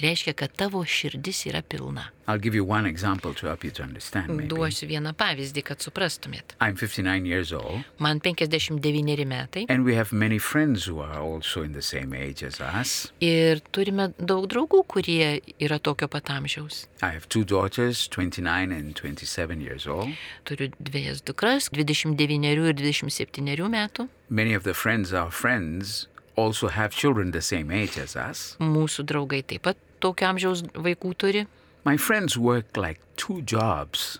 [0.00, 2.06] Reiškia, kad tavo širdis yra pilna.
[2.26, 4.30] I'll give you one example to help you to understand.
[4.30, 4.48] Maybe.
[4.48, 6.54] Duosiu vieną pavyzdį, kad suprastumėt.
[6.58, 11.62] I'm 59 years old, Man 59 metai and we have many friends who are also
[11.62, 13.12] in the same age as us.
[13.20, 16.86] ir turime daug draugų, kurie yra tokio pat amžiaus.
[17.02, 20.08] I have two daughters, 29 and 27 years old.
[20.46, 24.08] Turiu dviejas dukras, 29 ir 27 metų.
[24.30, 28.56] Many of the friends, our friends, also have children the same age as us.
[28.60, 31.46] Mūsų draugai taip pat tokio amžiaus vaikų turi.
[31.84, 34.18] My friends work like two jobs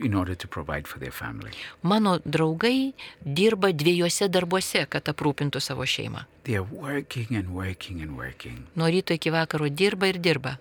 [0.00, 1.50] in order to provide for their family.
[1.82, 2.94] Mano draugai
[3.26, 6.24] dirba dviejose darbuose, kad aprūpintų savo šeimą.
[6.44, 8.66] They are working and working and working.
[8.76, 10.56] Nuo ryto iki vakaro dirba ir dirba.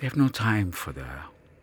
[0.00, 1.06] They have no time for the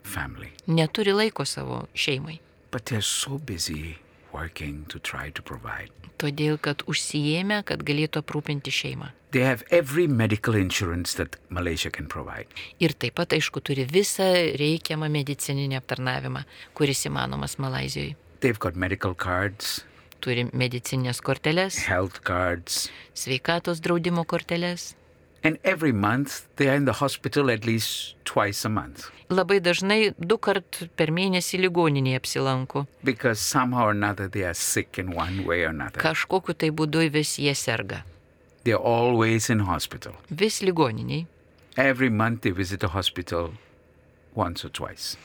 [0.03, 2.39] family, Neturi laiko savo šeimai.
[2.71, 3.97] but they're so busy
[4.33, 5.91] working to try to provide.
[6.21, 9.11] Todėl, kad užsijėmė, kad galėtų aprūpinti šeimą.
[9.33, 12.47] They have every medical insurance that Malaysia can provide.
[12.79, 14.27] Ir taip pat, aišku, turi visą
[14.59, 16.43] reikiamą medicininį aptarnavimą,
[16.77, 18.13] kuris įmanomas Malazijoje.
[18.41, 19.81] They've got medical cards,
[20.23, 24.93] Turi medicinės korteles, health cards, sveikatos draudimo korteles.
[25.43, 30.13] And every month they are in the hospital at least twice a month Labai dažnai
[30.19, 32.85] du kart per mėnesį ligoninėje apsilanko.
[33.03, 35.99] because somehow or another they are sick in one way or another.
[36.01, 38.03] Kažkokiu tai būdu vis jie serga.
[38.63, 40.13] They're always in hospital.
[40.29, 41.25] Vis ligoniniai.
[41.77, 43.53] Every month they visit the hospital
[44.35, 45.17] once or twice.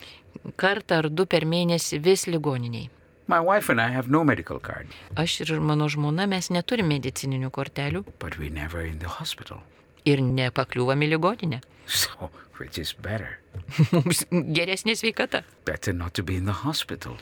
[0.57, 2.89] Kartą ar du per mėnesį vis ligoniniai.
[3.27, 7.51] My wife and I have no medical card, Aš ir mano žmona mes neturime medicininių
[7.51, 9.61] kortelių but we're never in the hospital.
[10.09, 11.61] Ir nepakliūvam į ligoninę.
[11.87, 13.39] So, which is better?
[13.93, 15.43] Mums geresnė sveikata.
[15.69, 17.17] Better not to be in the hospital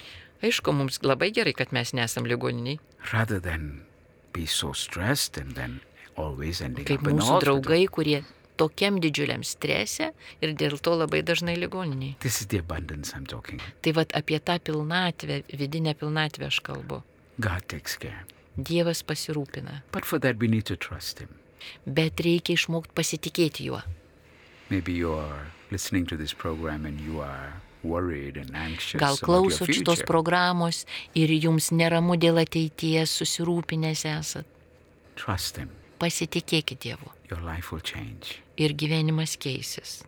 [0.45, 2.79] Aišku, mums labai gerai, kad mes nesam ligoniniai.
[3.13, 3.87] rather than
[4.33, 5.81] be so stressed and then
[6.17, 7.61] always ending Kaip up in the mūsų hospital.
[7.63, 8.19] draugai, kurie
[8.61, 10.11] tokiam didžiuliam strese
[10.45, 12.19] ir dėl to labai dažnai ligoniniai.
[12.21, 13.61] This is the abundance I'm talking.
[13.81, 17.01] Tai vad apie tą pilnatvę, vidinę pilnatvę aš kalbu.
[18.57, 19.81] Dievas pasirūpina,
[21.87, 23.83] Bet reikia išmokti pasitikėti juo.
[24.71, 29.71] Maybe you are listening to this program and you are worried and anxious Gal klausot
[29.71, 30.85] šitos programos
[31.15, 34.47] ir jums neramu dėl ateities, susirūpinęs esat.
[35.97, 38.43] Pasitikėkite Dievu Your life will change.
[38.57, 40.03] ir gyvenimas keisis.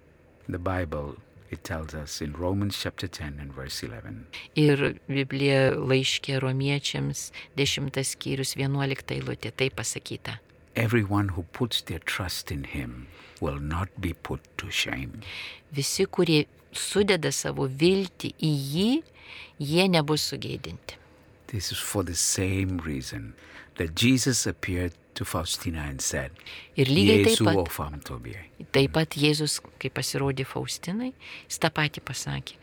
[0.48, 1.16] The Bible,
[1.50, 7.88] it tells us in Romans chapter 10 and verse 11 Ir Biblija laiškė romiečiams 10
[8.04, 10.38] skyrius 11 eilutė, tai pasakyta.
[10.78, 13.08] Everyone who puts their trust in Him
[13.40, 15.20] will not be put to shame.
[15.72, 18.88] Visi, kurie sudeda savo viltį į jį,
[19.58, 20.96] jie nebus sugėdinti.
[21.48, 23.34] This is for the same reason
[23.76, 26.30] that Jesus appeared to Faustina and said,
[26.76, 28.36] Ir lygiai taip pat, ofam tobie.
[28.72, 31.12] taip pat Jėzus, kai pasirodė Faustinai,
[31.48, 32.58] jis tą patį pasakė.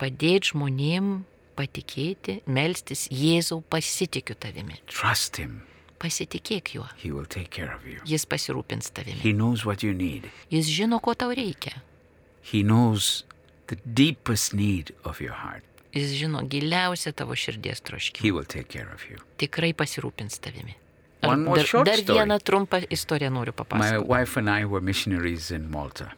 [0.00, 1.10] Padėti žmonėm
[1.58, 4.78] patikėti, melstis, Jėzau pasitikiu tavimi.
[4.86, 5.60] Trust Him.
[6.00, 6.86] Pasitikėk juo.
[7.02, 8.00] He will take care of you.
[8.08, 9.20] Jis pasirūpins tavimi.
[9.20, 10.30] He knows what you need.
[10.50, 11.82] Jis žino, ko tau reikia.
[12.42, 13.24] He knows
[13.68, 15.62] the deepest need of your heart.
[15.92, 18.24] Jis žino giliausią tavo širdies troškimą.
[18.24, 19.18] He will take care of you.
[19.38, 20.76] Tikrai pasirūpins tavimi.
[21.22, 24.08] More dar, dar vieną trumpą istoriją noriu My papasakoti.
[24.08, 26.12] wife and I were missionaries in Malta.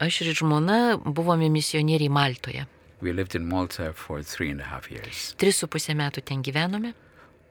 [0.00, 2.66] Aš ir žmona buvome misionieriai Maltoje.
[3.02, 5.34] We lived in Malta for three and a half years.
[5.36, 6.94] Tris su pusę metų ten gyvenome.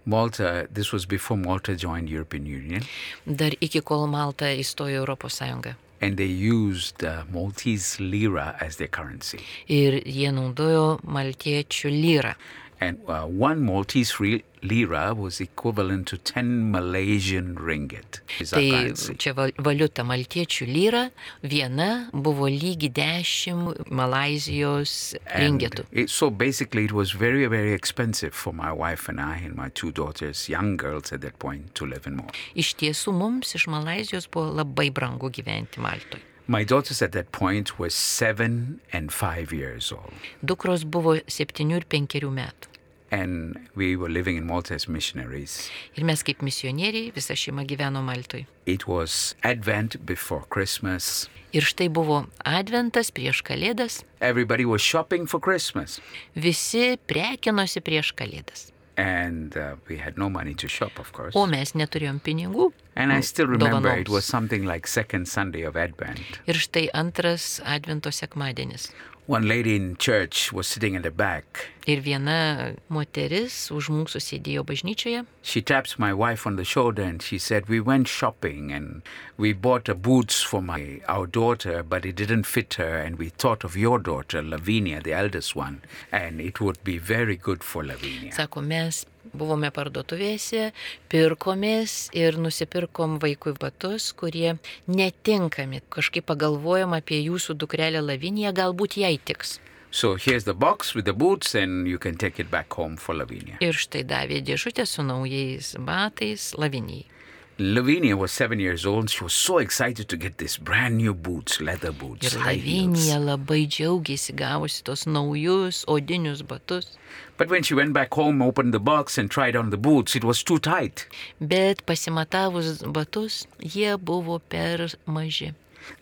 [0.06, 2.84] Malta, this was before Malta joined European Union,
[3.26, 5.76] Dar iki kol Malta įstojo Europos Sąjungą.
[6.02, 9.40] and they used uh, Maltese lira as their currency.
[9.68, 12.34] Ir jie naudojo maltiečių lyrą.
[12.82, 18.20] And uh, one Maltese re- lira was equivalent to 10 Malaysian ringgit.
[18.40, 19.14] Is our Tai currency.
[19.16, 21.04] čia val- valiuta maltiečių lyra,
[21.44, 25.86] viena buvo lygi 10 Malazijos And ringetų.
[25.92, 29.70] it, so basically, it was very, very expensive for my wife and I and my
[29.70, 32.34] two daughters, young girls at that point, to live in Malta.
[32.56, 36.24] Iš tiesų mums iš Malazijos buvo labai brangu gyventi Maltoje.
[36.48, 40.14] My daughters at that point were seven and five years old.
[40.46, 42.68] Dukros buvo 7 ir 5 metų.
[43.12, 45.70] And we were living in Malta as missionaries.
[45.96, 48.46] Ir mes kaip misionieriai, visa šeima gyveno Maltoje.
[48.66, 51.30] It was Advent before Christmas.
[51.54, 56.02] Ir štai buvo adventas prieš Kalėdas, Everybody was shopping for Christmas.
[56.36, 58.72] visi prekinosi prieš Kalėdas.
[58.98, 61.36] And uh, we had no money to shop, of course.
[61.36, 62.72] O mes neturėjom pinigų.
[62.96, 64.10] And I still remember it dovanoms.
[64.10, 66.40] was something like second Sunday of Advent.
[66.48, 68.92] Ir štai antras advento sekmadienis.
[69.28, 71.72] One lady in church was sitting at the back.
[71.88, 75.24] Ir viena moteris už mūsų sėdėjo bažnyčioje.
[75.42, 79.02] She taps my wife on the shoulder and she said, "We went shopping and
[79.36, 83.30] we bought a boots for my our daughter, but it didn't fit her, and we
[83.30, 87.84] thought of your daughter, Lavinia, the eldest one, and it would be very good for
[87.84, 89.08] Lavinia." Sako, mes
[89.38, 90.72] buvome parduotuvėse,
[91.12, 94.58] pirkomės ir nusipirkom vaikui batus, kurie
[94.88, 95.84] netinkami.
[95.94, 99.60] Kažkaip pagalvojom apie jūsų dukrelę Laviniją, galbūt jai tiks.
[99.96, 103.16] So here's the box with the boots, and you can take it back home for
[103.16, 103.56] Lavinia.
[103.64, 107.15] Ir štai davė dėžutę su naujais batais Lavinijai.
[107.58, 109.10] Lavinia was seven years old.
[109.10, 113.08] She was so excited to get this brand new boots, leather boots, Ir high heels.
[113.08, 116.98] Lavinija labai džiaugiasi gavusi tos naujus odinius batus.
[117.38, 120.24] But when she went back home, opened the box, and tried on the boots, it
[120.26, 121.06] was too tight.
[121.40, 125.54] Bet pasimatavus batus, jie buvo per maži.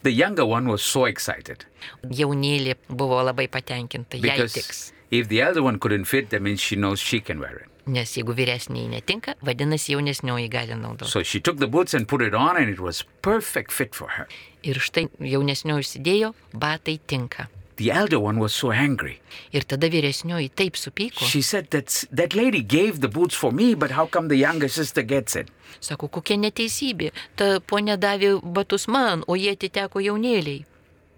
[0.01, 1.65] The younger one was so excited
[2.07, 4.53] Jaunėlė buvo labai patenkinta, jai tiks.
[4.53, 7.72] because if the elder one couldn't fit, that means she knows she can wear it.
[7.85, 11.09] Nes jeigu vyresniai netinka, vadinasi jaunesnioji gali naudoti.
[11.11, 14.07] So she took the boots and put it on, and it was perfect fit for
[14.17, 14.27] her.
[14.63, 17.49] Ir štai jaunesnioji užsidėjo, batai tinka.
[17.75, 19.19] The elder one was so angry.
[19.51, 21.25] Ir tada vyresnioji taip supyko.
[21.25, 24.69] She said that that lady gave the boots for me, but how come the younger
[24.69, 25.49] sister gets it?
[25.81, 27.09] Sako, kokia neteisybė.
[27.35, 30.63] Ta ponė davė batus man, o jie atiteko jaunėliai.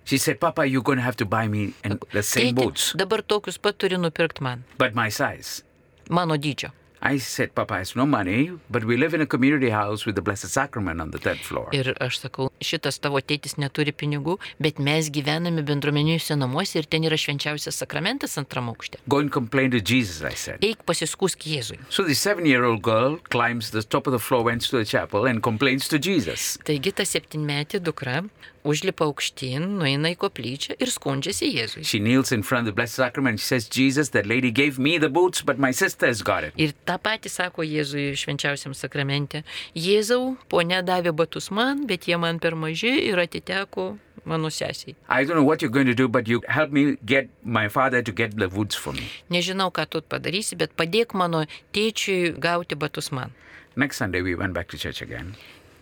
[0.05, 1.73] She said, Papa, you're going to have to buy me
[2.13, 4.63] the same Tėti, boots, dabar tokius pat turi nupirkti man.
[4.77, 5.61] but my size.
[6.09, 6.71] Mano dydžio.
[7.05, 10.23] I said, Papa has no money, but we live in a community house with the
[10.23, 11.69] Blessed Sacrament on the third floor.
[11.71, 17.05] Ir aš sakau, šitas tavo tėtis neturi pinigų, bet mes gyvename bendruomeniniuose namuose ir ten
[17.05, 18.97] yra švenčiausias sakramentas antram aukšte.
[19.07, 20.65] Go and complain to Jesus, I said.
[20.65, 21.77] Eik pasiskūsk Jėzui.
[21.93, 24.85] So the seven year old girl climbs the top of the floor, went to the
[24.85, 26.57] chapel, and complains to Jesus.
[26.65, 28.23] Taigi ta septynmetė dukra
[28.65, 31.83] užlipa aukštyn, nueina į koplyčią ir skundžiasi Jėzui.
[31.85, 33.39] She kneels in front of the Blessed Sacrament.
[33.39, 36.57] She says, Jesus, that lady gave me the boots, but my sister has got it.
[36.57, 39.43] Ir tą patį sako Jėzui švenčiausiam sakramente.
[39.77, 43.93] Jėzau, ponia davė batus man, bet jie man per maži ir atiteko
[44.25, 44.95] mano sesiai.
[45.07, 48.01] I don't know what you're going to do, but you help me get my father
[48.01, 49.09] to get the woods for me.
[49.29, 53.31] Nežinau, ką tu padarysi, bet padėk mano tėčiui gauti batus man.
[53.75, 55.35] Next Sunday, we went back to church again.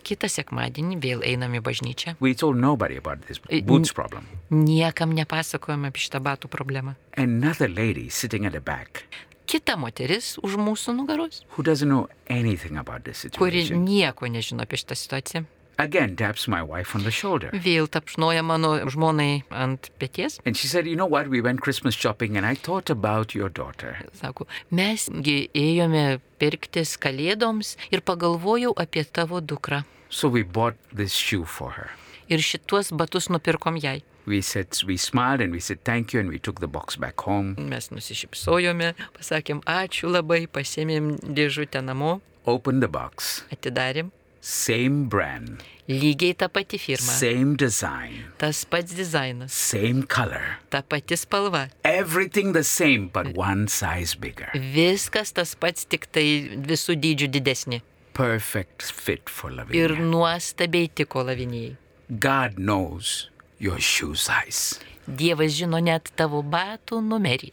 [0.04, 2.16] Kitą sekmadienį vėl einam į bažnyčią.
[2.20, 4.28] We told nobody about this boots problem.
[4.52, 6.94] Niekam nepasakojam apie šitą batų problemą.
[7.16, 9.04] Another lady sitting at the back
[9.44, 14.80] Kita moteris už mūsų nugaros, who doesn't know anything about this kuri nieko nežino apie
[14.80, 15.44] šitą situaciją,
[15.78, 17.50] again taps my wife on the shoulder.
[17.52, 20.38] vėl tapšnoja mano žmonai ant pėties.
[20.44, 21.28] And she said, You know what?
[21.28, 23.96] We went Christmas shopping and I thought about your daughter.
[24.14, 29.84] Sako, mesgi ėjome pirktis kalėdoms ir pagalvojau apie tavo dukrą.
[30.10, 31.90] So we bought this shoe for her.
[32.28, 34.02] Ir šituos batus nupirkom jai.
[34.26, 37.20] We said, we smiled and we said thank you and we took the box back
[37.20, 44.08] home, Mes nusišypsojome, pasakėm ačiū labai, pasėmėm dėžutę namo, opened the box, atidarėm.
[44.44, 51.16] Same brand, Lygiai ta pati firma, same design, tas pats dizainas, same color, ta pati
[51.16, 51.68] spalva.
[51.84, 54.50] everything the same but one size bigger.
[54.54, 56.24] Viskas tas pats, tik tai
[56.68, 57.80] visų dydžių didesni.
[58.12, 60.04] Perfect fit for Ir Lavinia.
[60.12, 61.76] nuostabiai tiko lavinijai.
[62.20, 64.78] God knows your shoe size.
[65.08, 67.50] Dievas žino net tavo batų numerį.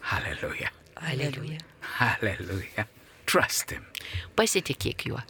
[0.00, 0.70] Hallelujah.
[0.96, 1.58] Aleliuja.
[1.98, 2.86] Hallelujah.
[3.26, 3.84] Trust Him.
[4.34, 5.20] Pasitikėk juo.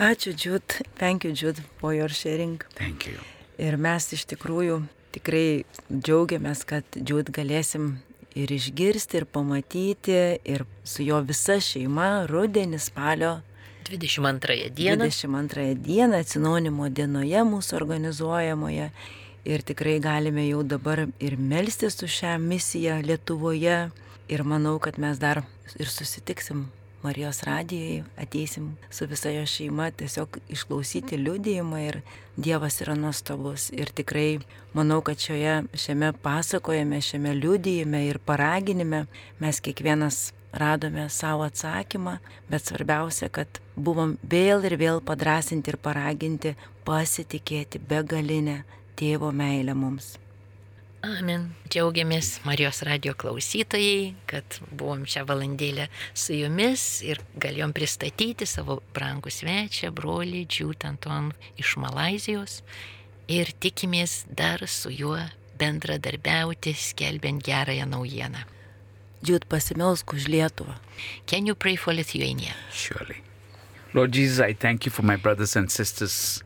[0.00, 0.64] Ačiū, Džud.
[0.96, 2.62] Thank you, Džud, for your sharing.
[2.74, 3.20] Thank you.
[3.60, 4.78] Ir mes iš tikrųjų
[5.12, 7.98] tikrai džiaugiamės, kad Džud galėsim
[8.32, 13.34] ir išgirsti, ir pamatyti, ir su jo visa šeima rudenį spalio
[13.90, 15.10] 22 dieną.
[15.12, 18.88] 22 dieną atsinaunimo dienoje mūsų organizuojamoje.
[19.44, 23.90] Ir tikrai galime jau dabar ir melstis už šią misiją Lietuvoje.
[24.32, 25.44] Ir manau, kad mes dar
[25.76, 26.70] ir susitiksim
[27.02, 32.00] Marijos radijai, ateisim su visa jo šeima, tiesiog išklausyti liūdėjimą ir
[32.36, 33.70] Dievas yra nuostabus.
[33.72, 34.40] Ir tikrai
[34.76, 39.06] manau, kad šioje, šiame pasakojime, šiame liūdėjime ir paraginime
[39.40, 42.18] mes kiekvienas radome savo atsakymą,
[42.52, 48.62] bet svarbiausia, kad buvom vėl ir vėl padrasinti ir paraginti pasitikėti begalinę
[49.00, 50.18] tėvo meilę mums.
[51.00, 51.46] Amen.
[51.72, 59.32] Džiaugiamės Marijos radio klausytojai, kad buvom šią valandėlę su jumis ir galėjom pristatyti savo brangų
[59.32, 62.58] svečią, brolį Džiūt Anton iš Malazijos
[63.32, 65.16] ir tikimės dar su juo
[65.60, 68.44] bendradarbiauti, skelbiant gerąją naujieną.
[69.24, 70.76] Džiūt pasimelsk už Lietuvą.
[71.24, 72.52] Can you pray for Lithuania?
[72.72, 73.22] Surely.
[73.94, 76.44] Lord Jesus, I thank you for my brothers and sisters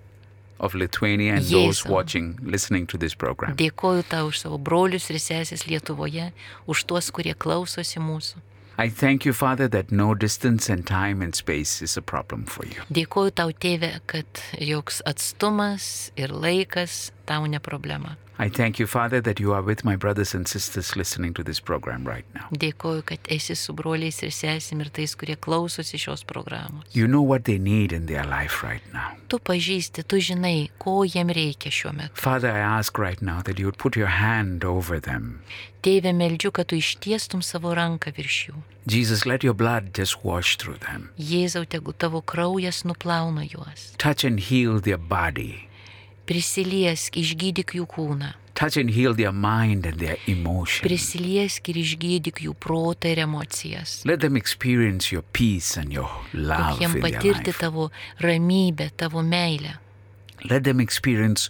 [0.60, 1.90] of Lithuania and those Jėzau.
[1.90, 3.56] watching, listening to this program.
[3.56, 6.32] Dėkoju tau už savo brolius ir sesės Lietuvoje,
[6.66, 8.42] už tuos, kurie klausosi mūsų.
[8.76, 12.66] I thank you, Father, that no distance and time and space is a problem for
[12.66, 12.82] you.
[12.90, 14.26] Dėkoju tau, tėve, kad
[14.58, 18.16] joks atstumas ir laikas tau ne problema.
[18.36, 21.60] I thank you, Father, that you are with my brothers and sisters listening to this
[21.60, 22.48] program right now.
[22.50, 26.82] Dėkoju, kad esi su broliais ir sesim ir tais, kurie klausosi šios programos.
[26.92, 29.14] You know what they need in their life right now.
[29.28, 32.18] Tu pažįsti, tu žinai, ko jiem reikia šiuo metu.
[32.18, 35.42] Father, I ask right now that you would put your hand over them.
[35.84, 38.56] Tėve, meldžiu, kad tu ištiestum savo ranką virš jų.
[38.90, 41.10] Jesus, let your blood just wash through them.
[41.16, 43.92] Jėzau, tegu tavo kraujas nuplauna juos.
[43.96, 45.68] Touch and heal their body.
[46.28, 48.32] Prisiliesk, išgydyk jų kūną.
[48.54, 50.84] Touch and heal their mind and their emotions.
[50.86, 54.04] Prisiliesk ir išgydyk jų protą ir emocijas.
[54.06, 57.58] Let them experience your peace and your love Duok jiem in their patirti life.
[57.58, 59.78] tavo ramybę, tavo meilę.
[60.50, 61.48] Let them experience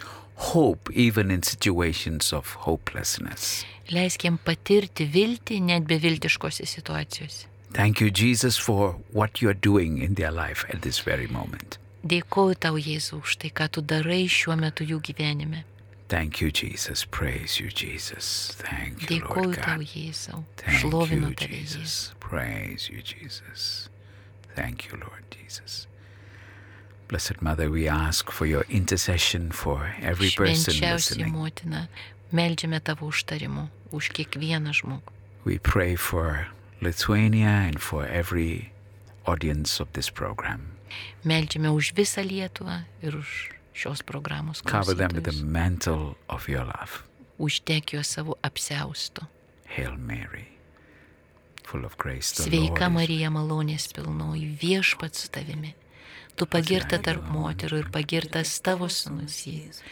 [0.55, 3.65] hope even in situations of hopelessness.
[3.93, 7.47] Leisk jiem patirti viltį net beviltiškose situacijose.
[7.75, 11.77] Thank you, Jesus, for what you're doing in their life at this very moment.
[12.05, 15.65] Dėkoju tau, Jėzau, už tai, ką tu darai šiuo metu jų gyvenime.
[16.09, 17.05] Thank you, Jesus.
[17.05, 18.53] Praise you, Jesus.
[18.61, 19.89] Thank you, Dėkoju Lord tau, God.
[19.89, 20.45] Jėzau.
[20.61, 21.81] Thank Šlovinu you, tave, Jėzau.
[21.81, 22.13] Jesus.
[22.21, 23.89] Praise you, Jesus.
[24.55, 25.87] Thank you, Lord Jesus.
[27.09, 31.33] Blessed Mother, we ask for your intercession for every person Švenčiausiai listening.
[31.33, 31.89] motina,
[32.33, 35.13] meldžiame tavo užtarimu už kiekvieną žmogų.
[35.45, 36.49] We pray for
[36.81, 38.73] Lithuania and for every
[39.27, 40.74] audience of this program.
[41.25, 44.63] Meldžiame už visą Lietuvą ir už šios programos
[46.65, 47.01] love.
[47.39, 49.27] Uždek juos savo apseustu.
[49.77, 50.47] Hail Mary,
[51.65, 52.37] full of grace.
[52.39, 55.75] Sveika Marija malonės pilnoji, viešpat su tavimi.
[56.39, 59.83] Tu pagirta tarp moterų ir pagirtas tavo sunus Jėzus.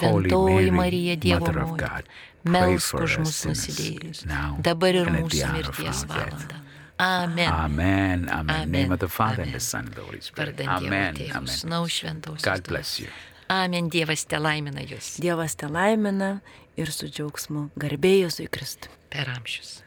[0.00, 2.00] Holy Šventoji Marija Dievo motina,
[2.44, 4.24] melsk už sinners nusidėjėlius,
[4.64, 6.67] dabar ir mūsų mirties our
[7.00, 7.52] Amen.
[7.52, 8.28] Amen.
[8.28, 8.62] Amen.
[8.62, 8.92] In the Name Amen.
[8.92, 9.52] of the Father and Amen.
[9.52, 10.56] the Son and the Holy Spirit.
[10.56, 11.14] Vardant Dievo Amen.
[11.14, 11.54] Tėvų, Amen.
[11.54, 12.42] Sūnaus Šventosios.
[12.42, 13.08] God bless you.
[13.50, 16.40] Amen, Dievas te laimina jūs Dievas te laimina
[16.76, 18.88] ir su džiaugsmu garbėjus į Kristų.
[19.08, 19.82] per amžius.